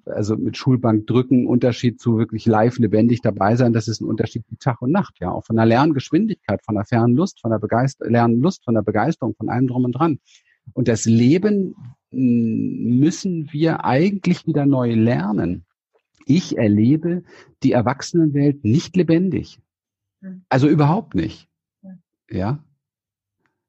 [0.06, 4.46] Also mit Schulbank drücken, Unterschied zu wirklich live lebendig dabei sein, das ist ein Unterschied
[4.48, 5.32] wie Tag und Nacht, ja.
[5.32, 9.36] Auch von der Lerngeschwindigkeit, von der fernen Lust, von der Begeister Lernlust, von der Begeisterung,
[9.36, 10.20] von allem drum und dran.
[10.72, 11.76] Und das Leben
[12.12, 15.66] hm, müssen wir eigentlich wieder neu lernen
[16.26, 17.24] ich erlebe
[17.64, 19.60] die Erwachsenenwelt nicht lebendig.
[20.22, 20.44] Hm.
[20.50, 21.48] Also überhaupt nicht.
[22.30, 22.64] Ja.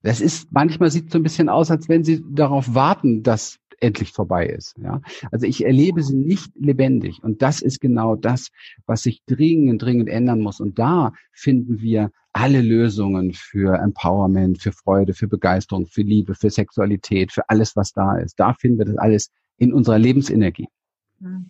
[0.03, 4.12] Das ist, manchmal sieht so ein bisschen aus, als wenn sie darauf warten, dass endlich
[4.12, 4.77] vorbei ist.
[4.79, 5.01] Ja.
[5.31, 7.23] Also ich erlebe sie nicht lebendig.
[7.23, 8.51] Und das ist genau das,
[8.87, 10.61] was sich dringend, dringend ändern muss.
[10.61, 16.51] Und da finden wir alle Lösungen für Empowerment, für Freude, für Begeisterung, für Liebe, für
[16.51, 18.40] Sexualität, für alles, was da ist.
[18.40, 20.69] Da finden wir das alles in unserer Lebensenergie.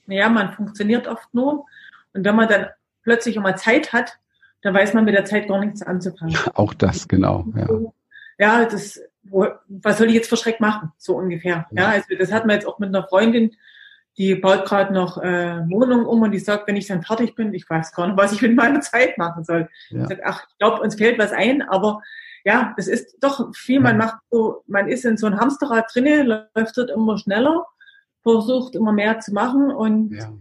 [0.06, 1.66] Ja, man funktioniert oft nur.
[2.12, 2.66] Und wenn man dann
[3.02, 4.18] plötzlich immer Zeit hat,
[4.62, 6.36] dann weiß man mit der Zeit gar nichts anzufangen.
[6.54, 7.44] Auch das, genau.
[7.54, 7.68] Ja,
[8.38, 10.92] ja das, wo, was soll ich jetzt für Schreck machen?
[10.96, 11.66] So ungefähr.
[11.70, 13.52] Ja, also das hat man jetzt auch mit einer Freundin,
[14.16, 17.52] die baut gerade noch äh, Wohnung um und die sagt, wenn ich dann fertig bin,
[17.52, 19.68] ich weiß gar nicht, was ich mit meiner Zeit machen soll.
[19.90, 20.02] Ja.
[20.02, 22.02] Ich sag, ach, ich glaube, uns fällt was ein, aber
[22.44, 26.48] ja, es ist doch viel, man macht so, man ist in so einem Hamsterrad drinne,
[26.54, 27.66] läuft dort immer schneller
[28.24, 30.32] versucht immer mehr zu machen und ja,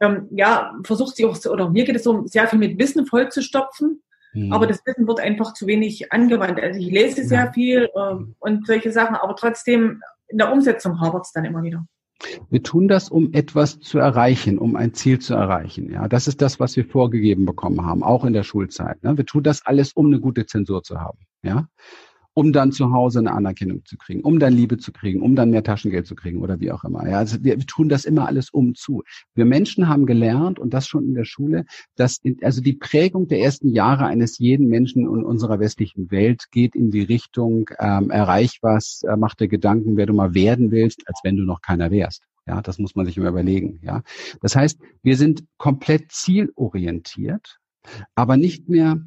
[0.00, 4.02] ähm, ja versucht sie auch, oder mir geht es so, sehr viel mit Wissen vollzustopfen.
[4.32, 4.52] Mhm.
[4.52, 6.60] Aber das Wissen wird einfach zu wenig angewandt.
[6.60, 7.52] Also ich lese sehr ja.
[7.52, 11.84] viel ähm, und solche Sachen, aber trotzdem in der Umsetzung hapert es dann immer wieder.
[12.50, 15.90] Wir tun das, um etwas zu erreichen, um ein Ziel zu erreichen.
[15.90, 19.02] Ja, das ist das, was wir vorgegeben bekommen haben, auch in der Schulzeit.
[19.04, 19.16] Ne?
[19.16, 21.18] Wir tun das alles, um eine gute Zensur zu haben.
[21.42, 21.68] Ja,
[22.38, 25.50] um dann zu Hause eine Anerkennung zu kriegen, um dann Liebe zu kriegen, um dann
[25.50, 27.04] mehr Taschengeld zu kriegen oder wie auch immer.
[27.08, 29.02] Ja, also wir, tun das immer alles um zu.
[29.34, 31.64] Wir Menschen haben gelernt und das schon in der Schule,
[31.96, 36.44] dass in, also die Prägung der ersten Jahre eines jeden Menschen in unserer westlichen Welt
[36.52, 40.70] geht in die Richtung ähm, erreich was, äh, mach dir Gedanken, wer du mal werden
[40.70, 42.22] willst, als wenn du noch keiner wärst.
[42.46, 43.80] Ja, das muss man sich immer überlegen.
[43.82, 44.04] Ja,
[44.42, 47.58] das heißt, wir sind komplett zielorientiert,
[48.14, 49.04] aber nicht mehr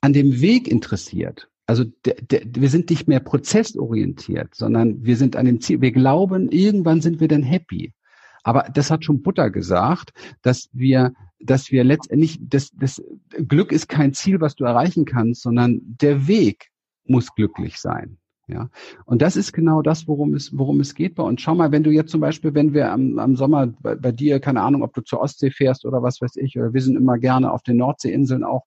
[0.00, 5.36] an dem Weg interessiert also der, der, wir sind nicht mehr prozessorientiert, sondern wir sind
[5.36, 5.80] an dem Ziel.
[5.80, 7.94] Wir glauben, irgendwann sind wir dann happy.
[8.42, 13.02] Aber das hat schon Butter gesagt, dass wir, dass wir letztendlich, das, das
[13.48, 16.68] Glück ist kein Ziel, was du erreichen kannst, sondern der Weg
[17.06, 18.18] muss glücklich sein.
[18.48, 18.68] Ja,
[19.06, 21.40] und das ist genau das, worum es, worum es geht bei uns.
[21.40, 24.40] Schau mal, wenn du jetzt zum Beispiel, wenn wir am, am Sommer bei, bei dir,
[24.40, 27.16] keine Ahnung, ob du zur Ostsee fährst oder was weiß ich, oder wir sind immer
[27.16, 28.66] gerne auf den Nordseeinseln auch,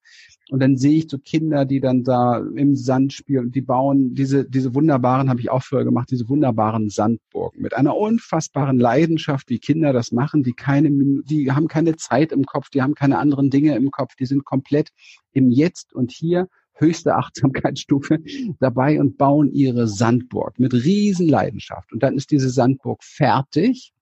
[0.51, 3.45] und dann sehe ich so Kinder, die dann da im Sand spielen.
[3.45, 7.75] Und die bauen diese, diese wunderbaren, habe ich auch früher gemacht, diese wunderbaren Sandburgen mit
[7.75, 10.91] einer unfassbaren Leidenschaft, wie Kinder das machen, die keine,
[11.23, 14.45] die haben keine Zeit im Kopf, die haben keine anderen Dinge im Kopf, die sind
[14.45, 14.91] komplett
[15.33, 18.19] im Jetzt und hier höchste Achtsamkeitsstufe
[18.59, 21.91] dabei und bauen ihre Sandburg mit riesen Leidenschaft.
[21.91, 23.93] Und dann ist diese Sandburg fertig.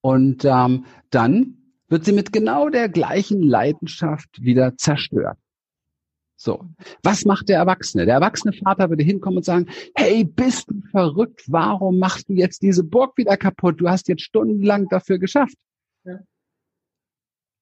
[0.00, 1.57] Und ähm, dann
[1.88, 5.38] wird sie mit genau der gleichen Leidenschaft wieder zerstört.
[6.36, 6.64] So.
[7.02, 8.06] Was macht der Erwachsene?
[8.06, 11.42] Der erwachsene Vater würde hinkommen und sagen, hey, bist du verrückt?
[11.48, 13.80] Warum machst du jetzt diese Burg wieder kaputt?
[13.80, 15.56] Du hast jetzt stundenlang dafür geschafft.
[16.04, 16.20] Ja.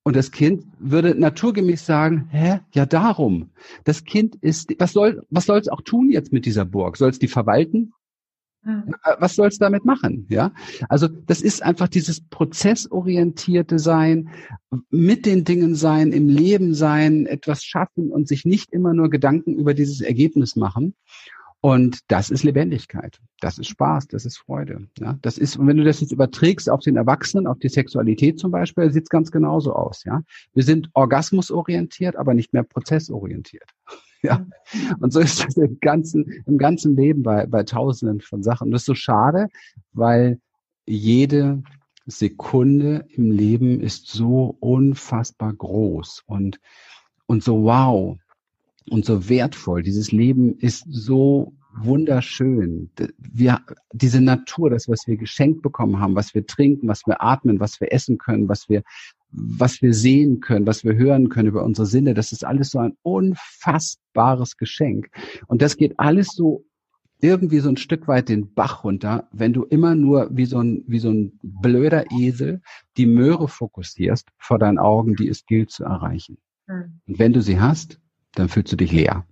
[0.03, 2.61] Und das Kind würde naturgemäß sagen, hä?
[2.75, 3.51] Ja, darum.
[3.85, 6.99] Das Kind ist, was soll, was soll es auch tun jetzt mit dieser Burg?
[6.99, 7.93] Soll es die verwalten?
[8.67, 10.27] Äh, was sollst du damit machen?
[10.29, 10.53] Ja,
[10.89, 14.31] also das ist einfach dieses prozessorientierte Sein,
[14.91, 19.55] mit den Dingen sein, im Leben sein, etwas schaffen und sich nicht immer nur Gedanken
[19.55, 20.95] über dieses Ergebnis machen.
[21.61, 24.87] Und das ist Lebendigkeit, das ist Spaß, das ist Freude.
[24.99, 28.51] Ja, das ist, wenn du das jetzt überträgst auf den Erwachsenen, auf die Sexualität zum
[28.51, 30.05] Beispiel, sieht es ganz genauso aus.
[30.05, 30.23] Ja,
[30.55, 33.71] wir sind orgasmusorientiert, aber nicht mehr prozessorientiert.
[34.27, 34.45] Ja.
[35.01, 38.67] Und so ist das im ganzen, im ganzen Leben bei, bei Tausenden von Sachen.
[38.67, 39.49] Und das ist so schade,
[39.93, 40.41] weil
[40.87, 41.63] jede
[42.07, 46.61] Sekunde im Leben ist so unfassbar groß und,
[47.27, 48.19] und so wow
[48.91, 49.83] und so wertvoll.
[49.83, 52.91] Dieses Leben ist so wunderschön.
[53.19, 53.61] Wir,
[53.93, 57.81] diese Natur, das, was wir geschenkt bekommen haben, was wir trinken, was wir atmen, was
[57.81, 58.83] wir essen können, was wir
[59.31, 62.79] was wir sehen können, was wir hören können über unsere Sinne, das ist alles so
[62.79, 65.09] ein unfassbares Geschenk.
[65.47, 66.65] Und das geht alles so
[67.21, 70.85] irgendwie so ein Stück weit den Bach runter, wenn du immer nur wie so ein,
[70.87, 72.61] wie so ein blöder Esel
[72.97, 76.39] die Möhre fokussierst vor deinen Augen, die es gilt zu erreichen.
[76.67, 77.01] Mhm.
[77.07, 78.01] Und wenn du sie hast,
[78.35, 79.27] dann fühlst du dich leer.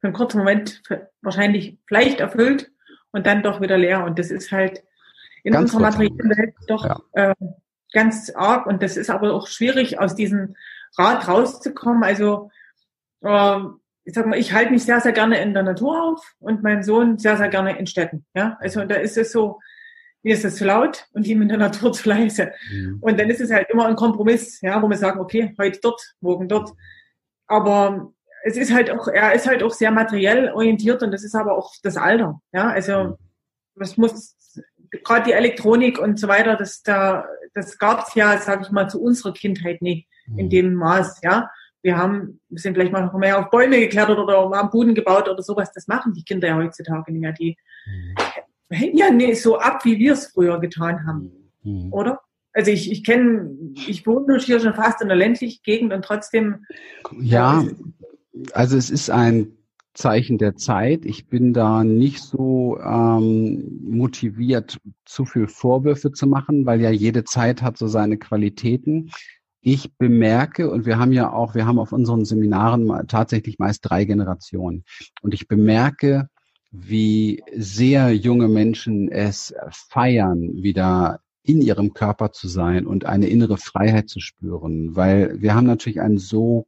[0.00, 0.82] Für einen kurzen Moment
[1.20, 2.72] wahrscheinlich vielleicht erfüllt
[3.12, 4.04] und dann doch wieder leer.
[4.04, 4.82] Und das ist halt
[5.44, 7.00] in Ganz unserer materiellen Welt doch ja.
[7.12, 7.34] äh,
[7.92, 10.56] ganz arg und das ist aber auch schwierig, aus diesem
[10.96, 12.02] Rad rauszukommen.
[12.02, 12.50] Also
[13.22, 13.58] äh,
[14.04, 16.82] ich sag mal, ich halte mich sehr, sehr gerne in der Natur auf und mein
[16.82, 18.24] Sohn sehr, sehr gerne in Städten.
[18.34, 19.60] Ja, also da ist es so,
[20.22, 22.52] mir ist es zu laut und ihm in der Natur zu leise.
[22.70, 22.98] Mhm.
[23.00, 26.14] Und dann ist es halt immer ein Kompromiss, ja, wo wir sagen, okay, heute dort,
[26.20, 26.70] morgen dort.
[27.46, 28.12] Aber
[28.44, 31.56] es ist halt auch, er ist halt auch sehr materiell orientiert und das ist aber
[31.56, 32.40] auch das Alter.
[32.52, 33.18] Ja, also
[33.76, 34.36] das muss
[35.04, 39.00] gerade die Elektronik und so weiter, das da das gab's ja, sage ich mal, zu
[39.00, 40.50] unserer Kindheit nicht in mhm.
[40.50, 41.50] dem Maß, ja.
[41.82, 45.28] Wir haben, wir sind vielleicht mal noch mehr auf Bäume geklettert oder am Boden gebaut
[45.28, 45.72] oder sowas.
[45.72, 47.32] Das machen die Kinder ja heutzutage nicht mehr.
[47.32, 48.14] Die mhm.
[48.70, 51.92] hängen ja nicht so ab, wie wir es früher getan haben, mhm.
[51.92, 52.20] oder?
[52.54, 56.66] Also ich, ich kenne, ich wohne hier schon fast in der ländlichen Gegend und trotzdem.
[57.18, 57.64] Ja,
[58.52, 59.56] also es ist ein
[59.94, 61.04] Zeichen der Zeit.
[61.04, 67.24] Ich bin da nicht so ähm, motiviert, zu viel Vorwürfe zu machen, weil ja jede
[67.24, 69.10] Zeit hat so seine Qualitäten.
[69.60, 74.04] Ich bemerke, und wir haben ja auch, wir haben auf unseren Seminaren tatsächlich meist drei
[74.04, 74.84] Generationen.
[75.20, 76.28] Und ich bemerke,
[76.72, 83.58] wie sehr junge Menschen es feiern, wieder in ihrem Körper zu sein und eine innere
[83.58, 86.66] Freiheit zu spüren, weil wir haben natürlich einen so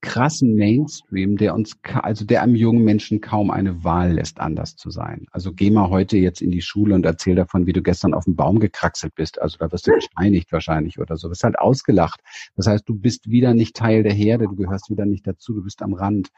[0.00, 4.90] krassen Mainstream, der uns, also der einem jungen Menschen kaum eine Wahl lässt, anders zu
[4.90, 5.26] sein.
[5.32, 8.24] Also geh mal heute jetzt in die Schule und erzähl davon, wie du gestern auf
[8.24, 9.40] dem Baum gekraxelt bist.
[9.40, 11.28] Also da wirst du gesteinigt wahrscheinlich oder so.
[11.28, 12.20] Du bist halt ausgelacht.
[12.56, 15.62] Das heißt, du bist wieder nicht Teil der Herde, du gehörst wieder nicht dazu, du
[15.62, 16.28] bist am Rand.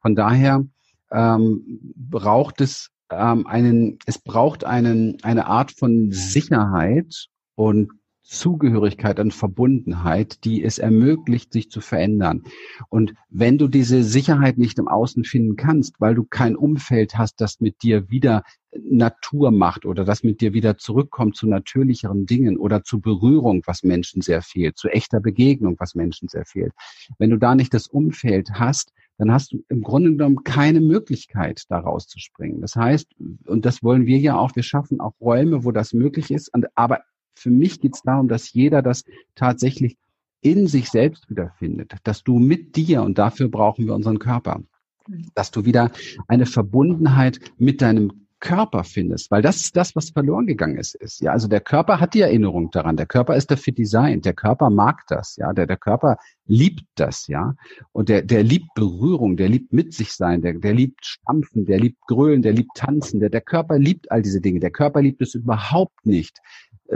[0.00, 0.64] Von daher
[1.10, 7.90] ähm, braucht es ähm, einen, es braucht einen, eine Art von Sicherheit und
[8.28, 12.42] Zugehörigkeit und Verbundenheit, die es ermöglicht, sich zu verändern.
[12.90, 17.40] Und wenn du diese Sicherheit nicht im Außen finden kannst, weil du kein Umfeld hast,
[17.40, 18.42] das mit dir wieder
[18.76, 23.82] Natur macht oder das mit dir wieder zurückkommt zu natürlicheren Dingen oder zu Berührung, was
[23.82, 26.72] Menschen sehr fehlt, zu echter Begegnung, was Menschen sehr fehlt.
[27.18, 31.64] Wenn du da nicht das Umfeld hast, dann hast du im Grunde genommen keine Möglichkeit,
[31.70, 32.60] da rauszuspringen.
[32.60, 33.08] Das heißt,
[33.46, 37.00] und das wollen wir ja auch, wir schaffen auch Räume, wo das möglich ist, aber
[37.38, 39.96] für mich geht es darum, dass jeder das tatsächlich
[40.40, 44.60] in sich selbst wiederfindet, dass du mit dir, und dafür brauchen wir unseren Körper,
[45.06, 45.26] mhm.
[45.34, 45.90] dass du wieder
[46.28, 51.20] eine Verbundenheit mit deinem Körper findest, weil das ist das, was verloren gegangen ist, ist.
[51.20, 52.96] Ja, also der Körper hat die Erinnerung daran.
[52.96, 54.24] Der Körper ist dafür designt.
[54.24, 55.36] Der Körper mag das.
[55.36, 57.26] Ja, der, der Körper liebt das.
[57.26, 57.56] Ja,
[57.92, 59.36] und der, der liebt Berührung.
[59.36, 60.40] Der liebt mit sich sein.
[60.40, 61.66] Der, der liebt Stampfen.
[61.66, 62.42] Der liebt Grölen.
[62.42, 63.18] Der liebt Tanzen.
[63.20, 64.60] Der, der Körper liebt all diese Dinge.
[64.60, 66.38] Der Körper liebt es überhaupt nicht,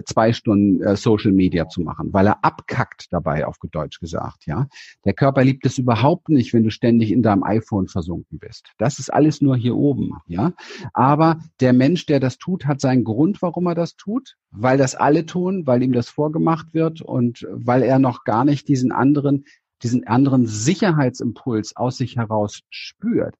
[0.04, 4.66] zwei Stunden äh, Social Media zu machen, weil er abkackt dabei, auf Deutsch gesagt, ja.
[5.04, 8.72] Der Körper liebt es überhaupt nicht, wenn du ständig in deinem iPhone versunken bist.
[8.78, 10.52] Das ist alles nur hier oben, ja.
[10.92, 14.94] Aber der Mensch, der das tut, hat seinen Grund, warum er das tut, weil das
[14.94, 19.44] alle tun, weil ihm das vorgemacht wird und weil er noch gar nicht diesen anderen,
[19.82, 23.34] diesen anderen Sicherheitsimpuls aus sich heraus spürt.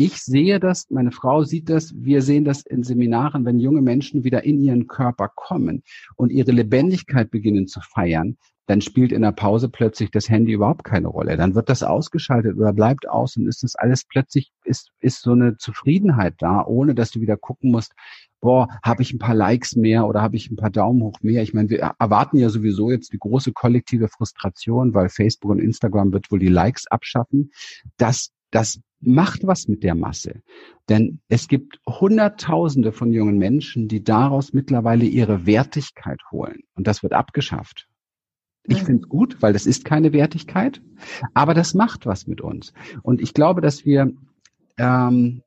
[0.00, 4.22] Ich sehe das, meine Frau sieht das, wir sehen das in Seminaren, wenn junge Menschen
[4.22, 5.82] wieder in ihren Körper kommen
[6.14, 10.84] und ihre Lebendigkeit beginnen zu feiern, dann spielt in der Pause plötzlich das Handy überhaupt
[10.84, 11.36] keine Rolle.
[11.36, 15.32] Dann wird das ausgeschaltet oder bleibt aus und ist das alles plötzlich, ist, ist so
[15.32, 17.92] eine Zufriedenheit da, ohne dass du wieder gucken musst,
[18.40, 21.42] boah, habe ich ein paar Likes mehr oder habe ich ein paar Daumen hoch mehr?
[21.42, 26.12] Ich meine, wir erwarten ja sowieso jetzt die große kollektive Frustration, weil Facebook und Instagram
[26.12, 27.50] wird wohl die Likes abschaffen.
[27.96, 30.42] Das das macht was mit der Masse.
[30.88, 36.62] Denn es gibt Hunderttausende von jungen Menschen, die daraus mittlerweile ihre Wertigkeit holen.
[36.74, 37.88] Und das wird abgeschafft.
[38.64, 40.82] Ich finde es gut, weil das ist keine Wertigkeit,
[41.32, 42.74] aber das macht was mit uns.
[43.02, 44.12] Und ich glaube, dass wir
[44.76, 45.42] ähm,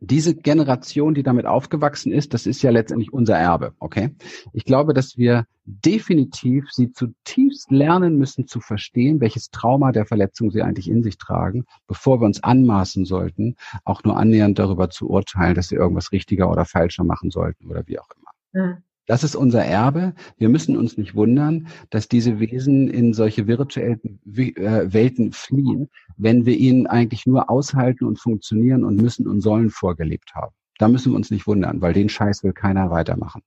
[0.00, 4.14] diese Generation, die damit aufgewachsen ist, das ist ja letztendlich unser Erbe, okay?
[4.52, 10.50] Ich glaube, dass wir definitiv sie zutiefst lernen müssen zu verstehen, welches Trauma der Verletzung
[10.50, 15.08] sie eigentlich in sich tragen, bevor wir uns anmaßen sollten, auch nur annähernd darüber zu
[15.08, 18.64] urteilen, dass sie irgendwas richtiger oder falscher machen sollten oder wie auch immer.
[18.64, 18.76] Mhm.
[19.06, 20.14] Das ist unser Erbe.
[20.38, 26.46] Wir müssen uns nicht wundern, dass diese Wesen in solche virtuellen äh, Welten fliehen, wenn
[26.46, 30.54] wir ihnen eigentlich nur aushalten und funktionieren und müssen und sollen vorgelebt haben.
[30.78, 33.42] Da müssen wir uns nicht wundern, weil den Scheiß will keiner weitermachen.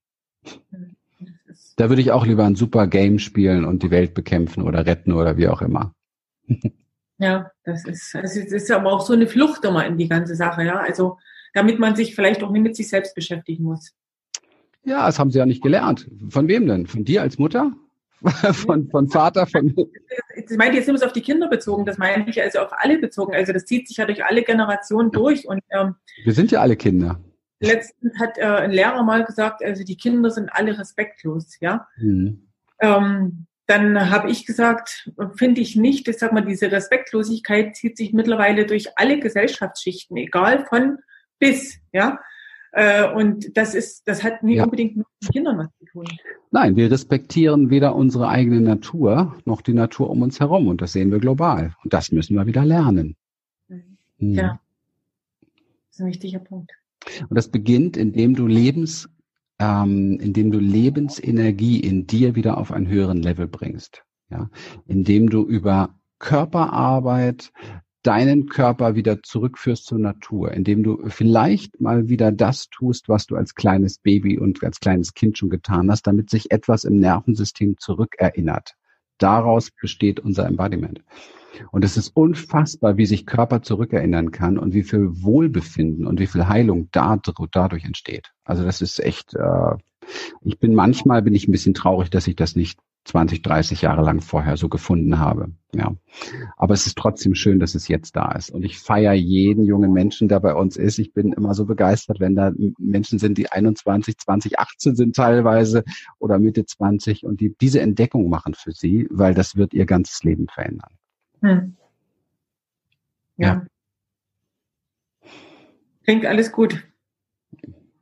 [1.76, 5.12] Da würde ich auch lieber ein super Game spielen und die Welt bekämpfen oder retten
[5.12, 5.93] oder wie auch immer.
[7.20, 10.64] Ja, das ist, das ist aber auch so eine Flucht immer in die ganze Sache,
[10.64, 10.78] ja.
[10.80, 11.18] Also,
[11.55, 13.95] damit man sich vielleicht auch nicht mit sich selbst beschäftigen muss.
[14.88, 16.10] Ja, das haben sie ja nicht gelernt.
[16.30, 16.88] Von wem denn?
[16.88, 17.74] Von dir als Mutter?
[18.54, 19.76] von, von Vater, von.
[20.50, 23.34] Ich meine jetzt nur auf die Kinder bezogen, das meine ich also auf alle bezogen.
[23.34, 25.46] Also das zieht sich ja durch alle Generationen durch.
[25.46, 27.20] Und, ähm, Wir sind ja alle Kinder.
[27.60, 31.88] Letztens hat äh, ein Lehrer mal gesagt, also die Kinder sind alle respektlos, ja.
[31.98, 32.48] Mhm.
[32.80, 38.14] Ähm, dann habe ich gesagt, finde ich nicht, ich sag mal, diese Respektlosigkeit zieht sich
[38.14, 41.00] mittlerweile durch alle Gesellschaftsschichten, egal von
[41.40, 42.20] bis, ja.
[42.72, 44.63] Äh, und das ist, das hat nie ja.
[44.65, 46.05] unbedingt mit den Kindern was zu tun.
[46.51, 50.68] Nein, wir respektieren weder unsere eigene Natur noch die Natur um uns herum.
[50.68, 51.74] Und das sehen wir global.
[51.84, 53.15] Und das müssen wir wieder lernen.
[53.68, 54.34] Mhm.
[54.34, 54.59] Ja.
[55.41, 56.72] Das ist ein wichtiger Punkt.
[57.22, 59.09] Und das beginnt, indem du Lebens,
[59.59, 64.03] ähm, indem du Lebensenergie in dir wieder auf einen höheren Level bringst.
[64.30, 64.49] Ja,
[64.86, 67.51] indem du über Körperarbeit,
[68.08, 73.36] deinen Körper wieder zurückführst zur Natur, indem du vielleicht mal wieder das tust, was du
[73.36, 77.76] als kleines Baby und als kleines Kind schon getan hast, damit sich etwas im Nervensystem
[77.78, 78.76] zurückerinnert.
[79.18, 81.03] Daraus besteht unser Embodiment.
[81.72, 86.28] Und es ist unfassbar, wie sich Körper zurückerinnern kann und wie viel Wohlbefinden und wie
[86.28, 88.32] viel Heilung dadurch entsteht.
[88.45, 89.76] Also das ist echt, äh,
[90.43, 94.03] ich bin manchmal bin ich ein bisschen traurig, dass ich das nicht 20, 30 Jahre
[94.03, 95.53] lang vorher so gefunden habe.
[95.74, 95.95] Ja.
[96.58, 98.51] Aber es ist trotzdem schön, dass es jetzt da ist.
[98.51, 100.99] Und ich feiere jeden jungen Menschen, der bei uns ist.
[100.99, 105.86] Ich bin immer so begeistert, wenn da Menschen sind, die 21, 20, 18 sind teilweise
[106.20, 110.24] oder Mitte 20 und die diese Entdeckung machen für sie, weil das wird ihr ganzes
[110.24, 110.91] Leben verändern.
[111.41, 111.78] Hm.
[113.38, 113.47] Ja.
[113.47, 115.32] ja.
[116.03, 116.84] Klingt alles gut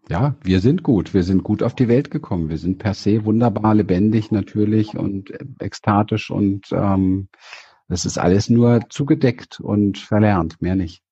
[0.10, 1.14] ja, wir sind gut.
[1.14, 2.49] Wir sind gut auf die Welt gekommen.
[2.49, 7.30] Wir sind per se wunderbar, lebendig natürlich und ekstatisch und ähm,
[7.88, 11.03] das ist alles nur zugedeckt und verlernt, mehr nicht.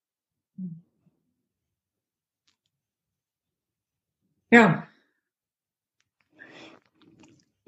[4.52, 4.88] Ja.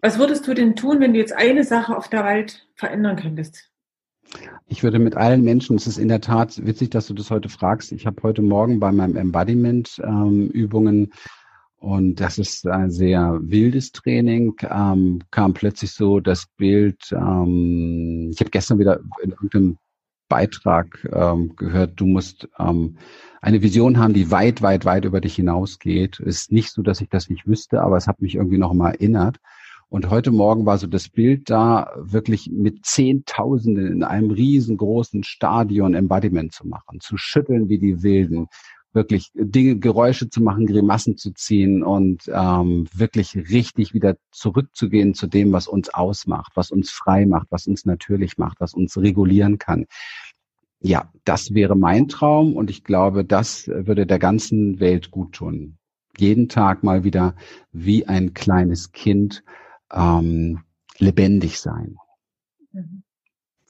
[0.02, 3.72] Was würdest du denn tun, wenn du jetzt eine Sache auf der Welt verändern könntest?
[4.68, 7.50] Ich würde mit allen Menschen, es ist in der Tat witzig, dass du das heute
[7.50, 7.92] fragst.
[7.92, 11.12] Ich habe heute Morgen bei meinem Embodiment ähm, Übungen
[11.78, 18.40] und das ist ein sehr wildes Training, ähm, kam plötzlich so das Bild, ähm, ich
[18.40, 19.78] habe gestern wieder in irgendeinem
[20.28, 22.98] Beitrag ähm, gehört, du musst ähm,
[23.42, 26.20] eine Vision haben, die weit, weit, weit über dich hinausgeht.
[26.20, 28.92] Ist nicht so, dass ich das nicht wüsste, aber es hat mich irgendwie noch mal
[28.92, 29.38] erinnert.
[29.90, 35.94] Und heute Morgen war so das Bild da, wirklich mit Zehntausenden in einem riesengroßen Stadion
[35.94, 38.48] Embodiment zu machen, zu schütteln wie die Wilden,
[38.94, 45.28] wirklich Dinge, Geräusche zu machen, Grimassen zu ziehen und ähm, wirklich richtig wieder zurückzugehen zu
[45.28, 49.60] dem, was uns ausmacht, was uns frei macht, was uns natürlich macht, was uns regulieren
[49.60, 49.86] kann.
[50.80, 55.78] Ja, das wäre mein Traum und ich glaube, das würde der ganzen Welt gut tun.
[56.18, 57.36] Jeden Tag mal wieder
[57.72, 59.44] wie ein kleines Kind
[59.94, 60.64] ähm,
[60.98, 61.98] lebendig sein.
[62.72, 63.04] Mhm.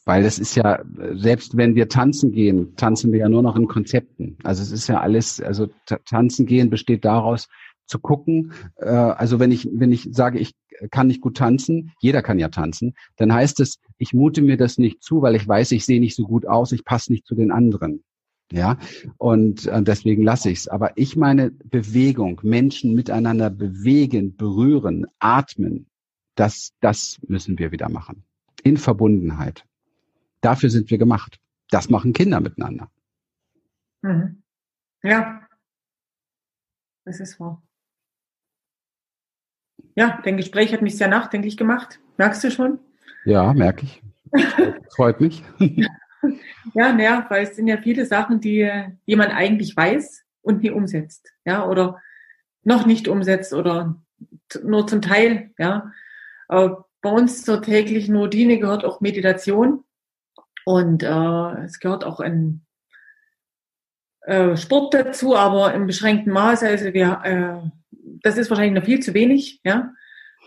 [0.06, 3.68] Weil es ist ja, selbst wenn wir tanzen gehen, tanzen wir ja nur noch in
[3.68, 4.38] Konzepten.
[4.44, 5.68] Also es ist ja alles, also
[6.06, 7.48] tanzen gehen besteht daraus,
[7.88, 10.54] zu gucken, äh, also wenn ich, wenn ich sage, ich
[10.92, 14.78] kann nicht gut tanzen, jeder kann ja tanzen, dann heißt es, ich mute mir das
[14.78, 17.36] nicht zu, weil ich weiß, ich sehe nicht so gut aus, ich passe nicht zu
[17.36, 18.04] den anderen.
[18.52, 18.78] Ja,
[19.18, 20.68] und äh, deswegen lasse ich es.
[20.68, 25.88] Aber ich meine Bewegung, Menschen miteinander bewegen, berühren, atmen,
[26.36, 28.24] das, das müssen wir wieder machen.
[28.64, 29.66] In Verbundenheit.
[30.42, 31.40] Dafür sind wir gemacht.
[31.70, 32.92] Das machen Kinder miteinander.
[34.02, 34.44] Mhm.
[35.04, 35.42] Ja,
[37.06, 37.62] das ist wahr.
[39.96, 42.00] Ja, dein Gespräch hat mich sehr nachdenklich gemacht.
[42.18, 42.80] Merkst du schon?
[43.24, 44.04] Ja, merke ich.
[44.96, 45.44] Freut mich.
[46.74, 48.70] Ja, naja, weil es sind ja viele Sachen, die
[49.06, 52.02] jemand eigentlich weiß und nie umsetzt, ja, oder
[52.64, 54.02] noch nicht umsetzt oder
[54.64, 55.92] nur zum Teil, ja.
[56.48, 59.84] Aber bei uns zur täglichen Routine gehört auch Meditation
[60.66, 62.66] und äh, es gehört auch ein
[64.22, 66.68] äh, Sport dazu, aber im beschränkten Maße.
[66.68, 67.70] Also wir, äh,
[68.24, 69.94] das ist wahrscheinlich noch viel zu wenig, ja.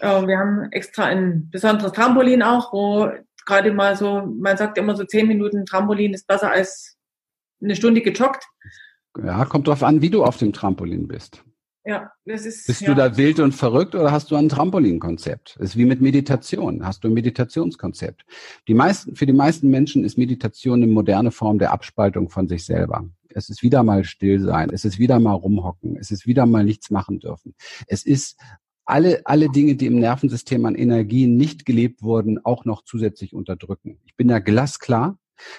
[0.00, 3.10] Äh, wir haben extra ein besonderes Trampolin auch, wo
[3.46, 6.96] gerade mal so, man sagt immer so zehn Minuten Trampolin ist besser als
[7.62, 8.44] eine Stunde gejoggt.
[9.16, 11.42] Ja, kommt drauf an, wie du auf dem Trampolin bist.
[11.84, 12.66] Ja, das ist.
[12.66, 12.88] Bist ja.
[12.88, 15.56] du da wild und verrückt oder hast du ein Trampolinkonzept?
[15.60, 16.84] Ist wie mit Meditation.
[16.84, 18.24] Hast du ein Meditationskonzept?
[18.66, 22.64] Die meisten, für die meisten Menschen ist Meditation eine moderne Form der Abspaltung von sich
[22.64, 23.08] selber.
[23.30, 24.70] Es ist wieder mal still sein.
[24.72, 25.96] Es ist wieder mal rumhocken.
[25.96, 27.54] Es ist wieder mal nichts machen dürfen.
[27.86, 28.38] Es ist
[28.84, 34.00] alle, alle Dinge, die im Nervensystem an Energien nicht gelebt wurden, auch noch zusätzlich unterdrücken.
[34.06, 35.18] Ich bin da glasklar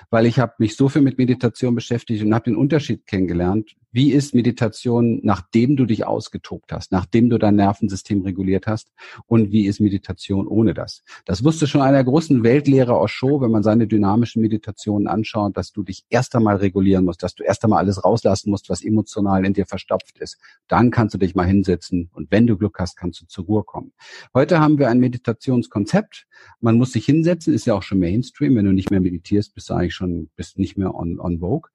[0.09, 3.75] weil ich habe mich so viel mit Meditation beschäftigt und habe den Unterschied kennengelernt.
[3.91, 8.91] Wie ist Meditation, nachdem du dich ausgetobt hast, nachdem du dein Nervensystem reguliert hast?
[9.25, 11.01] Und wie ist Meditation ohne das?
[11.25, 15.81] Das wusste schon einer großen Weltlehrer Osho, wenn man seine dynamischen Meditationen anschaut, dass du
[15.81, 19.53] dich erst einmal regulieren musst, dass du erst einmal alles rauslassen musst, was emotional in
[19.53, 20.37] dir verstopft ist.
[20.67, 23.63] Dann kannst du dich mal hinsetzen und wenn du Glück hast, kannst du zur Ruhe
[23.63, 23.93] kommen.
[24.35, 26.27] Heute haben wir ein Meditationskonzept.
[26.61, 28.55] Man muss sich hinsetzen, ist ja auch schon Mainstream.
[28.55, 31.71] Wenn du nicht mehr meditierst, bist du eigentlich schon, bist nicht mehr on, on vogue.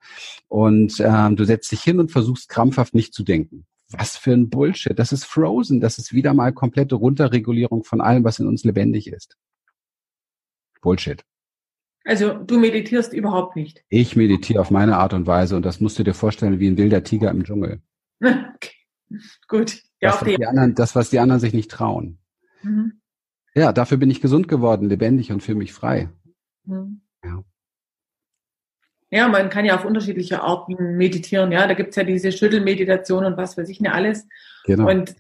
[0.47, 3.67] Und äh, du setzt dich hin und versuchst krampfhaft nicht zu denken.
[3.91, 4.99] Was für ein Bullshit.
[4.99, 5.81] Das ist Frozen.
[5.81, 9.37] Das ist wieder mal komplette Runterregulierung von allem, was in uns lebendig ist.
[10.83, 11.25] Bullshit.
[12.05, 13.83] Also du meditierst überhaupt nicht.
[13.89, 16.77] Ich meditiere auf meine Art und Weise und das musst du dir vorstellen wie ein
[16.77, 17.81] wilder Tiger im Dschungel.
[18.55, 18.71] Okay.
[19.49, 19.83] Gut.
[20.01, 22.19] Ja, das, was die anderen, das, was die anderen sich nicht trauen.
[22.63, 23.01] Mhm.
[23.55, 26.09] Ja, dafür bin ich gesund geworden, lebendig und fühle mich frei.
[26.65, 27.03] Mhm.
[27.23, 27.45] Ja.
[29.15, 31.53] Ja, man kann ja auf unterschiedliche Arten meditieren.
[31.53, 34.27] Ja, da gibt's ja diese Schüttelmeditation und was weiß ich nicht alles.
[34.65, 34.91] Genau.
[34.91, 35.15] Und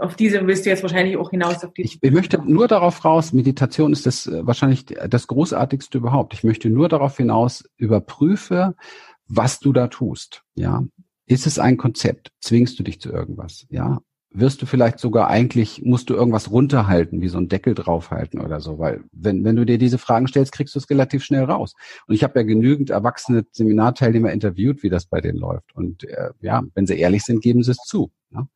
[0.00, 1.62] auf diese willst du jetzt wahrscheinlich auch hinaus.
[1.62, 5.98] Auf die ich, ich möchte nur darauf raus, Meditation ist das äh, wahrscheinlich das Großartigste
[5.98, 6.34] überhaupt.
[6.34, 8.74] Ich möchte nur darauf hinaus, überprüfe,
[9.28, 10.42] was du da tust.
[10.56, 10.82] Ja,
[11.26, 12.32] ist es ein Konzept?
[12.40, 13.66] Zwingst du dich zu irgendwas?
[13.70, 14.00] Ja,
[14.30, 18.60] wirst du vielleicht sogar eigentlich, musst du irgendwas runterhalten, wie so ein Deckel draufhalten oder
[18.60, 21.74] so, weil wenn, wenn du dir diese Fragen stellst, kriegst du es relativ schnell raus.
[22.06, 25.74] Und ich habe ja genügend erwachsene Seminarteilnehmer interviewt, wie das bei denen läuft.
[25.74, 28.10] Und äh, ja, wenn sie ehrlich sind, geben sie es zu.
[28.30, 28.46] Ne?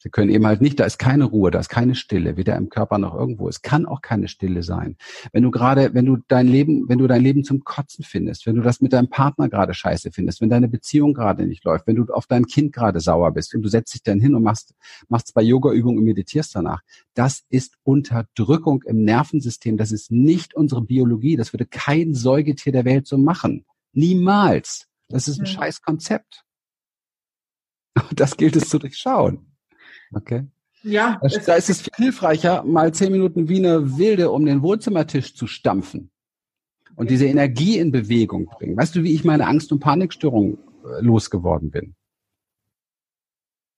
[0.00, 2.68] Sie können eben halt nicht, da ist keine Ruhe, da ist keine Stille, weder im
[2.68, 3.48] Körper noch irgendwo.
[3.48, 4.96] Es kann auch keine Stille sein.
[5.32, 8.54] Wenn du gerade, wenn du dein Leben, wenn du dein Leben zum Kotzen findest, wenn
[8.54, 11.96] du das mit deinem Partner gerade scheiße findest, wenn deine Beziehung gerade nicht läuft, wenn
[11.96, 14.72] du auf dein Kind gerade sauer bist und du setzt dich dann hin und machst,
[15.08, 16.82] machst zwei Yoga-Übungen und meditierst danach.
[17.14, 19.76] Das ist Unterdrückung im Nervensystem.
[19.76, 21.34] Das ist nicht unsere Biologie.
[21.34, 23.64] Das würde kein Säugetier der Welt so machen.
[23.92, 24.86] Niemals.
[25.08, 25.46] Das ist ein mhm.
[25.46, 26.44] scheiß Konzept.
[28.14, 29.57] Das gilt es zu durchschauen.
[30.12, 30.46] Okay.
[30.82, 31.18] Ja.
[31.20, 35.34] Da, da ist es viel hilfreicher, mal zehn Minuten wie eine Wilde um den Wohnzimmertisch
[35.34, 36.10] zu stampfen
[36.96, 38.76] und diese Energie in Bewegung bringen.
[38.76, 41.94] Weißt du, wie ich meine Angst- und Panikstörung äh, losgeworden bin?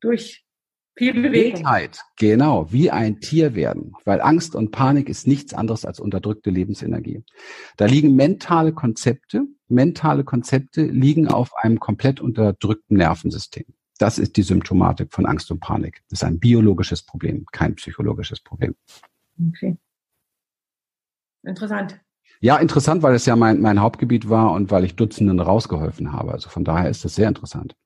[0.00, 0.44] Durch
[0.96, 1.60] viel Bewegung.
[1.60, 6.50] Wildheit, genau, wie ein Tier werden, weil Angst und Panik ist nichts anderes als unterdrückte
[6.50, 7.22] Lebensenergie.
[7.76, 13.64] Da liegen mentale Konzepte, mentale Konzepte liegen auf einem komplett unterdrückten Nervensystem.
[14.00, 16.02] Das ist die Symptomatik von Angst und Panik.
[16.08, 18.74] Das ist ein biologisches Problem, kein psychologisches Problem.
[19.48, 19.76] Okay.
[21.42, 22.00] Interessant.
[22.40, 26.32] Ja, interessant, weil es ja mein, mein Hauptgebiet war und weil ich Dutzenden rausgeholfen habe.
[26.32, 27.76] Also von daher ist das sehr interessant.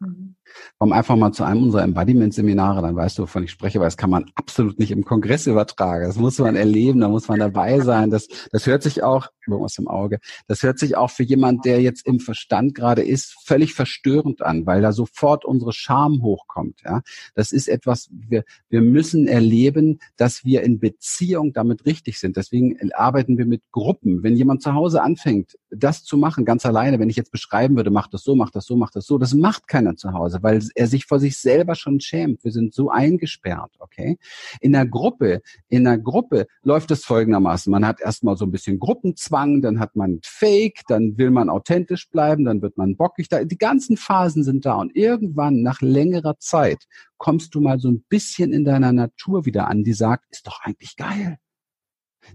[0.00, 0.36] Mhm.
[0.78, 3.96] Komm einfach mal zu einem unserer Embodiment-Seminare, dann weißt du, wovon ich spreche, weil das
[3.96, 6.06] kann man absolut nicht im Kongress übertragen.
[6.06, 8.10] Das muss man erleben, da muss man dabei sein.
[8.10, 11.80] Das, das hört sich auch, aus dem Auge, das hört sich auch für jemand, der
[11.80, 16.80] jetzt im Verstand gerade ist, völlig verstörend an, weil da sofort unsere Scham hochkommt.
[16.84, 17.02] Ja,
[17.34, 22.36] Das ist etwas, wir, wir müssen erleben, dass wir in Beziehung damit richtig sind.
[22.36, 24.22] Deswegen arbeiten wir mit Gruppen.
[24.22, 27.90] Wenn jemand zu Hause anfängt, das zu machen, ganz alleine, wenn ich jetzt beschreiben würde,
[27.90, 30.62] mach das so, mach das so, mach das so, das macht keiner zu Hause, weil
[30.74, 32.44] er sich vor sich selber schon schämt.
[32.44, 34.18] Wir sind so eingesperrt, okay?
[34.60, 37.70] In der Gruppe, in der Gruppe läuft es folgendermaßen.
[37.70, 42.08] Man hat erstmal so ein bisschen Gruppenzwang, dann hat man Fake, dann will man authentisch
[42.10, 43.28] bleiben, dann wird man bockig.
[43.28, 46.86] Die ganzen Phasen sind da und irgendwann nach längerer Zeit
[47.18, 50.60] kommst du mal so ein bisschen in deiner Natur wieder an, die sagt, ist doch
[50.62, 51.38] eigentlich geil.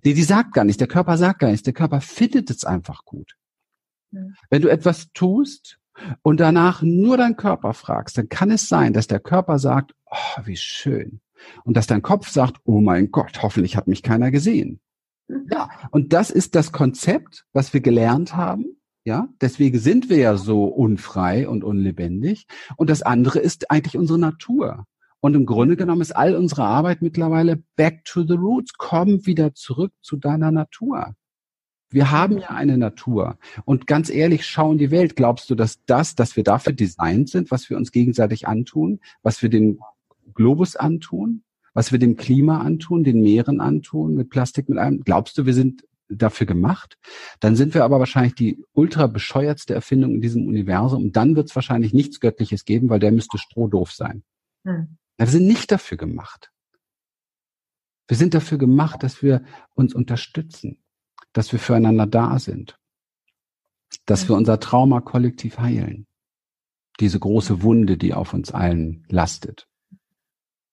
[0.04, 3.04] Die, die sagt gar nicht, der Körper sagt gar nichts, der Körper findet es einfach
[3.06, 3.36] gut.
[4.50, 5.80] Wenn du etwas tust,
[6.22, 10.42] und danach nur dein Körper fragst, dann kann es sein, dass der Körper sagt, oh,
[10.46, 11.22] wie schön.
[11.64, 14.80] Und dass dein Kopf sagt, oh mein Gott, hoffentlich hat mich keiner gesehen.
[15.28, 15.48] Mhm.
[15.52, 18.78] Ja, und das ist das Konzept, was wir gelernt haben,
[19.08, 22.46] Ja, deswegen sind wir ja so unfrei und unlebendig.
[22.76, 24.86] Und das andere ist eigentlich unsere Natur.
[25.22, 28.74] Und im Grunde genommen ist all unsere Arbeit mittlerweile back to the roots.
[28.78, 31.16] Komm wieder zurück zu deiner Natur.
[31.90, 33.38] Wir haben ja eine Natur.
[33.66, 35.16] Und ganz ehrlich, schau in die Welt.
[35.16, 39.42] Glaubst du, dass das, dass wir dafür designt sind, was wir uns gegenseitig antun, was
[39.42, 39.80] wir dem
[40.34, 45.04] Globus antun, was wir dem Klima antun, den Meeren antun, mit Plastik, mit allem?
[45.04, 46.98] Glaubst du, wir sind dafür gemacht.
[47.40, 51.04] Dann sind wir aber wahrscheinlich die ultra bescheuertste Erfindung in diesem Universum.
[51.04, 54.24] Und dann wird es wahrscheinlich nichts Göttliches geben, weil der müsste strohdoof sein.
[54.66, 54.98] Hm.
[55.18, 56.52] Wir sind nicht dafür gemacht.
[58.08, 60.82] Wir sind dafür gemacht, dass wir uns unterstützen,
[61.38, 62.80] dass wir füreinander da sind,
[64.08, 66.08] dass wir unser Trauma kollektiv heilen.
[67.00, 69.68] Diese große Wunde, die auf uns allen lastet.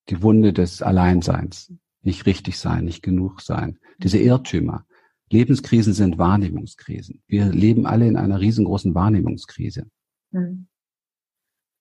[0.08, 4.86] Die Wunde des Alleinseins, nicht richtig sein, nicht genug sein, diese Irrtümer,
[5.30, 7.22] Lebenskrisen sind Wahrnehmungskrisen.
[7.26, 9.86] Wir leben alle in einer riesengroßen Wahrnehmungskrise.
[10.32, 10.66] Hm.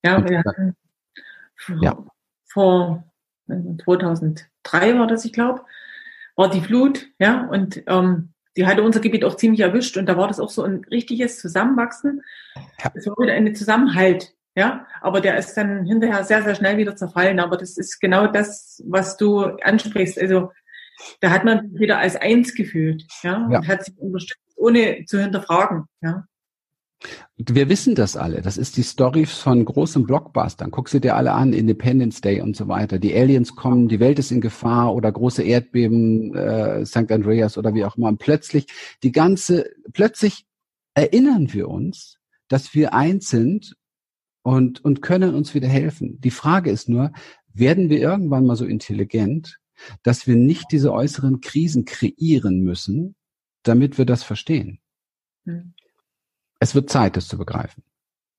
[0.03, 0.75] Ja, wir hatten
[1.81, 2.05] ja.
[2.49, 3.09] vor
[3.47, 5.61] 2003 war das, ich glaube,
[6.35, 10.17] war die Flut, ja, und ähm, die hatte unser Gebiet auch ziemlich erwischt und da
[10.17, 12.21] war das auch so ein richtiges Zusammenwachsen.
[12.55, 12.91] Ja.
[12.93, 16.95] Es war wieder ein Zusammenhalt, ja, aber der ist dann hinterher sehr, sehr schnell wieder
[16.95, 17.39] zerfallen.
[17.39, 20.19] Aber das ist genau das, was du ansprichst.
[20.19, 20.51] Also
[21.21, 23.57] da hat man wieder als eins gefühlt, ja, ja.
[23.59, 26.25] und hat sich unterstützt, ohne zu hinterfragen, ja.
[27.37, 28.41] Wir wissen das alle.
[28.41, 30.71] Das ist die Story von großen Blockbustern.
[30.71, 32.99] Guck sie dir alle an, Independence Day und so weiter.
[32.99, 37.11] Die Aliens kommen, die Welt ist in Gefahr oder große Erdbeben, äh, St.
[37.11, 38.09] Andreas oder wie auch immer.
[38.09, 38.67] Und plötzlich
[39.01, 40.45] die ganze, plötzlich
[40.93, 43.75] erinnern wir uns, dass wir eins sind
[44.43, 46.19] und, und können uns wieder helfen.
[46.21, 47.11] Die Frage ist nur,
[47.53, 49.59] werden wir irgendwann mal so intelligent,
[50.03, 53.15] dass wir nicht diese äußeren Krisen kreieren müssen,
[53.63, 54.79] damit wir das verstehen.
[55.45, 55.73] Hm.
[56.63, 57.83] Es wird Zeit, das zu begreifen.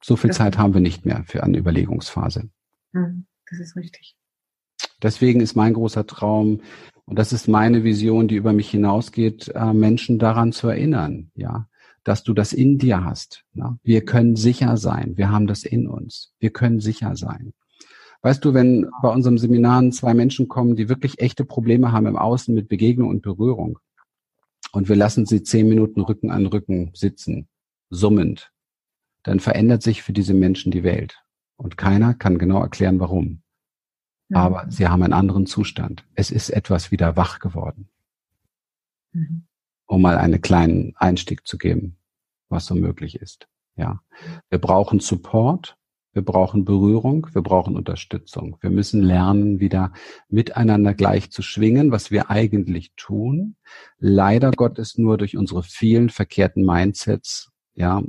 [0.02, 2.48] So viel das Zeit haben wir nicht mehr für eine Überlegungsphase.
[2.94, 3.26] Hm.
[3.50, 4.16] Das ist richtig.
[5.02, 6.62] Deswegen ist mein großer Traum,
[7.04, 11.68] und das ist meine Vision, die über mich hinausgeht, äh, Menschen daran zu erinnern, ja,
[12.02, 13.44] dass du das in dir hast.
[13.82, 15.18] Wir können sicher sein.
[15.18, 16.32] Wir haben das in uns.
[16.38, 17.52] Wir können sicher sein.
[18.22, 22.16] Weißt du, wenn bei unserem Seminaren zwei Menschen kommen, die wirklich echte Probleme haben im
[22.16, 23.78] Außen mit Begegnung und Berührung
[24.72, 27.48] und wir lassen sie zehn Minuten Rücken an Rücken sitzen,
[27.90, 28.52] summend,
[29.22, 31.22] dann verändert sich für diese Menschen die Welt.
[31.56, 33.42] Und keiner kann genau erklären, warum.
[34.28, 34.36] Mhm.
[34.36, 36.04] Aber sie haben einen anderen Zustand.
[36.14, 37.88] Es ist etwas wieder wach geworden.
[39.12, 39.46] Mhm.
[39.86, 41.98] Um mal einen kleinen Einstieg zu geben,
[42.48, 43.48] was so möglich ist.
[43.76, 44.02] Ja.
[44.50, 45.76] Wir brauchen Support.
[46.14, 48.56] Wir brauchen Berührung, wir brauchen Unterstützung.
[48.60, 49.92] Wir müssen lernen, wieder
[50.28, 53.56] miteinander gleich zu schwingen, was wir eigentlich tun.
[53.98, 57.50] Leider Gottes nur durch unsere vielen verkehrten Mindsets.
[57.74, 58.02] Ja,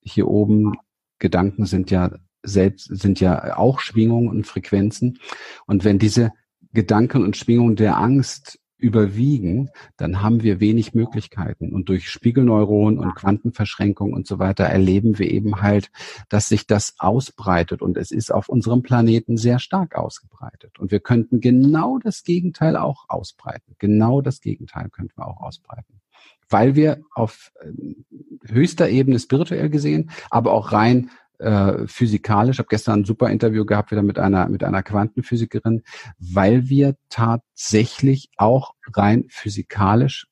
[0.00, 0.74] hier oben
[1.18, 2.10] Gedanken sind ja
[2.42, 5.18] selbst, sind ja auch Schwingungen und Frequenzen.
[5.66, 6.32] Und wenn diese
[6.72, 11.72] Gedanken und Schwingungen der Angst überwiegen, dann haben wir wenig Möglichkeiten.
[11.72, 15.90] Und durch Spiegelneuronen und Quantenverschränkung und so weiter erleben wir eben halt,
[16.28, 17.80] dass sich das ausbreitet.
[17.80, 20.78] Und es ist auf unserem Planeten sehr stark ausgebreitet.
[20.78, 23.74] Und wir könnten genau das Gegenteil auch ausbreiten.
[23.78, 26.00] Genau das Gegenteil könnten wir auch ausbreiten.
[26.54, 28.04] Weil wir auf ähm,
[28.46, 32.54] höchster Ebene spirituell gesehen, aber auch rein äh, physikalisch.
[32.54, 35.82] Ich habe gestern ein super Interview gehabt wieder mit einer mit einer Quantenphysikerin,
[36.20, 40.28] weil wir tatsächlich auch rein physikalisch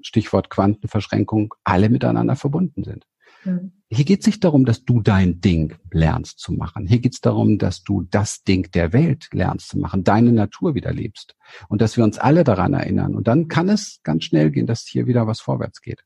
[0.00, 3.04] Stichwort Quantenverschränkung alle miteinander verbunden sind.
[3.44, 3.72] Mhm.
[3.88, 6.86] Hier geht es nicht darum, dass du dein Ding lernst zu machen.
[6.86, 10.74] Hier geht es darum, dass du das Ding der Welt lernst zu machen, deine Natur
[10.74, 11.36] wieder lebst
[11.68, 13.14] und dass wir uns alle daran erinnern.
[13.14, 16.04] Und dann kann es ganz schnell gehen, dass hier wieder was vorwärts geht.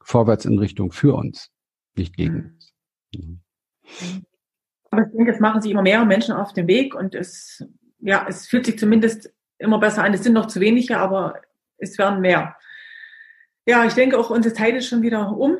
[0.00, 1.50] Vorwärts in Richtung für uns,
[1.96, 2.44] nicht gegen mhm.
[2.44, 2.74] uns.
[3.14, 3.40] Mhm.
[4.90, 7.64] Aber ich denke, es machen sich immer mehr Menschen auf den Weg und es,
[8.00, 10.14] ja, es fühlt sich zumindest immer besser an.
[10.14, 11.40] Es sind noch zu wenige, aber
[11.78, 12.56] es werden mehr.
[13.66, 15.56] Ja, ich denke auch, unsere Zeit ist schon wieder um.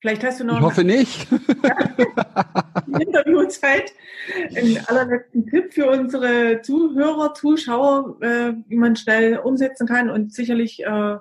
[0.00, 0.58] Vielleicht hast du noch.
[0.58, 1.26] Ich hoffe nicht.
[2.86, 3.92] Interviewzeit.
[4.54, 10.08] Einen allerletzten Tipp für unsere Zuhörer, Zuschauer, äh, wie man schnell umsetzen kann.
[10.08, 11.16] Und sicherlich äh,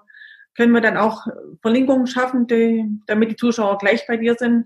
[0.55, 1.25] können wir dann auch
[1.61, 4.65] Verlinkungen schaffen, die, damit die Zuschauer gleich bei dir sind.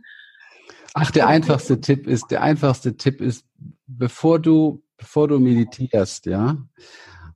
[0.94, 3.46] Ach, der einfachste Tipp ist, der einfachste Tipp ist,
[3.88, 6.58] bevor du, bevor du meditierst, ja,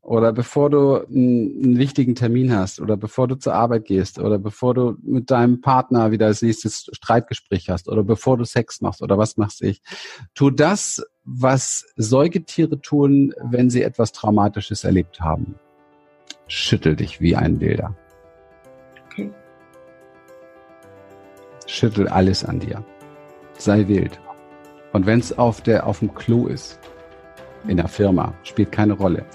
[0.06, 4.38] oder bevor du einen, einen, wichtigen Termin hast, oder bevor du zur Arbeit gehst, oder
[4.38, 9.02] bevor du mit deinem Partner wieder das nächste Streitgespräch hast, oder bevor du Sex machst,
[9.02, 9.82] oder was machst ich,
[10.36, 15.56] tu das, was Säugetiere tun, wenn sie etwas Traumatisches erlebt haben.
[16.48, 17.96] Schüttel dich wie ein Wilder.
[21.66, 22.86] Schüttel alles an dir.
[23.58, 24.20] Sei wild.
[24.94, 26.80] Und wenn es auf, der, auf dem Klo ist,
[27.68, 29.26] in der Firma, spielt keine Rolle.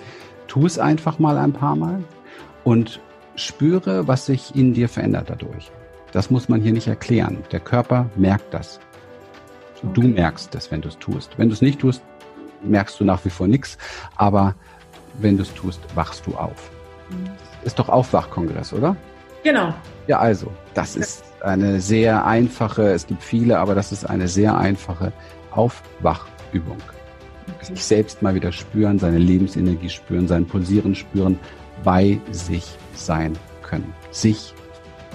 [0.50, 2.02] Tu es einfach mal ein paar Mal
[2.64, 3.00] und
[3.36, 5.70] spüre, was sich in dir verändert dadurch.
[6.10, 7.44] Das muss man hier nicht erklären.
[7.52, 8.80] Der Körper merkt das.
[9.94, 11.38] Du merkst es, wenn du es tust.
[11.38, 12.02] Wenn du es nicht tust,
[12.64, 13.78] merkst du nach wie vor nichts.
[14.16, 14.56] Aber
[15.20, 16.72] wenn du es tust, wachst du auf.
[17.10, 17.30] Mhm.
[17.62, 18.96] Ist doch Aufwachkongress, oder?
[19.44, 19.72] Genau.
[20.08, 24.58] Ja, also, das ist eine sehr einfache, es gibt viele, aber das ist eine sehr
[24.58, 25.12] einfache
[25.52, 26.78] Aufwachübung.
[27.62, 31.38] Sich selbst mal wieder spüren, seine Lebensenergie spüren, sein Pulsieren spüren,
[31.84, 33.92] bei sich sein können.
[34.10, 34.54] Sich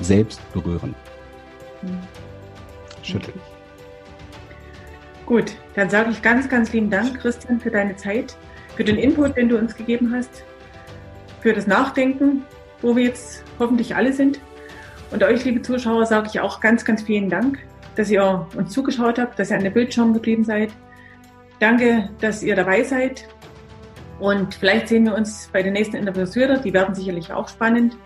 [0.02, 0.96] selbst berühren.
[1.82, 2.00] Mhm.
[3.04, 3.34] Schütteln.
[3.36, 3.56] Okay.
[5.26, 8.36] Gut, dann sage ich ganz, ganz lieben Dank, Christian, für deine Zeit,
[8.76, 10.44] für den Input, den du uns gegeben hast,
[11.42, 12.44] für das Nachdenken,
[12.82, 14.40] wo wir jetzt hoffentlich alle sind.
[15.12, 17.60] Und euch, liebe Zuschauer, sage ich auch ganz, ganz vielen Dank,
[17.96, 20.70] dass ihr uns zugeschaut habt, dass ihr an der Bildschirm geblieben seid.
[21.60, 23.28] Danke, dass ihr dabei seid.
[24.20, 26.58] Und vielleicht sehen wir uns bei den nächsten Interviews wieder.
[26.58, 27.98] Die werden sicherlich auch spannend.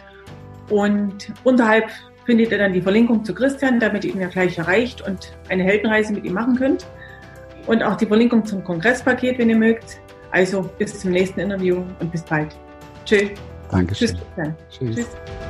[0.70, 1.90] Und unterhalb
[2.26, 5.64] findet ihr dann die Verlinkung zu Christian, damit ihr ihn ja gleich erreicht und eine
[5.64, 6.86] Heldenreise mit ihm machen könnt
[7.70, 10.00] und auch die Verlinkung zum Kongresspaket, wenn ihr mögt.
[10.32, 12.56] Also bis zum nächsten Interview und bis bald.
[13.06, 13.30] Tschüss.
[13.72, 14.10] Dankeschön.
[14.10, 14.54] Tschüss.
[14.70, 14.96] Tschüss.
[14.96, 15.49] Tschüss.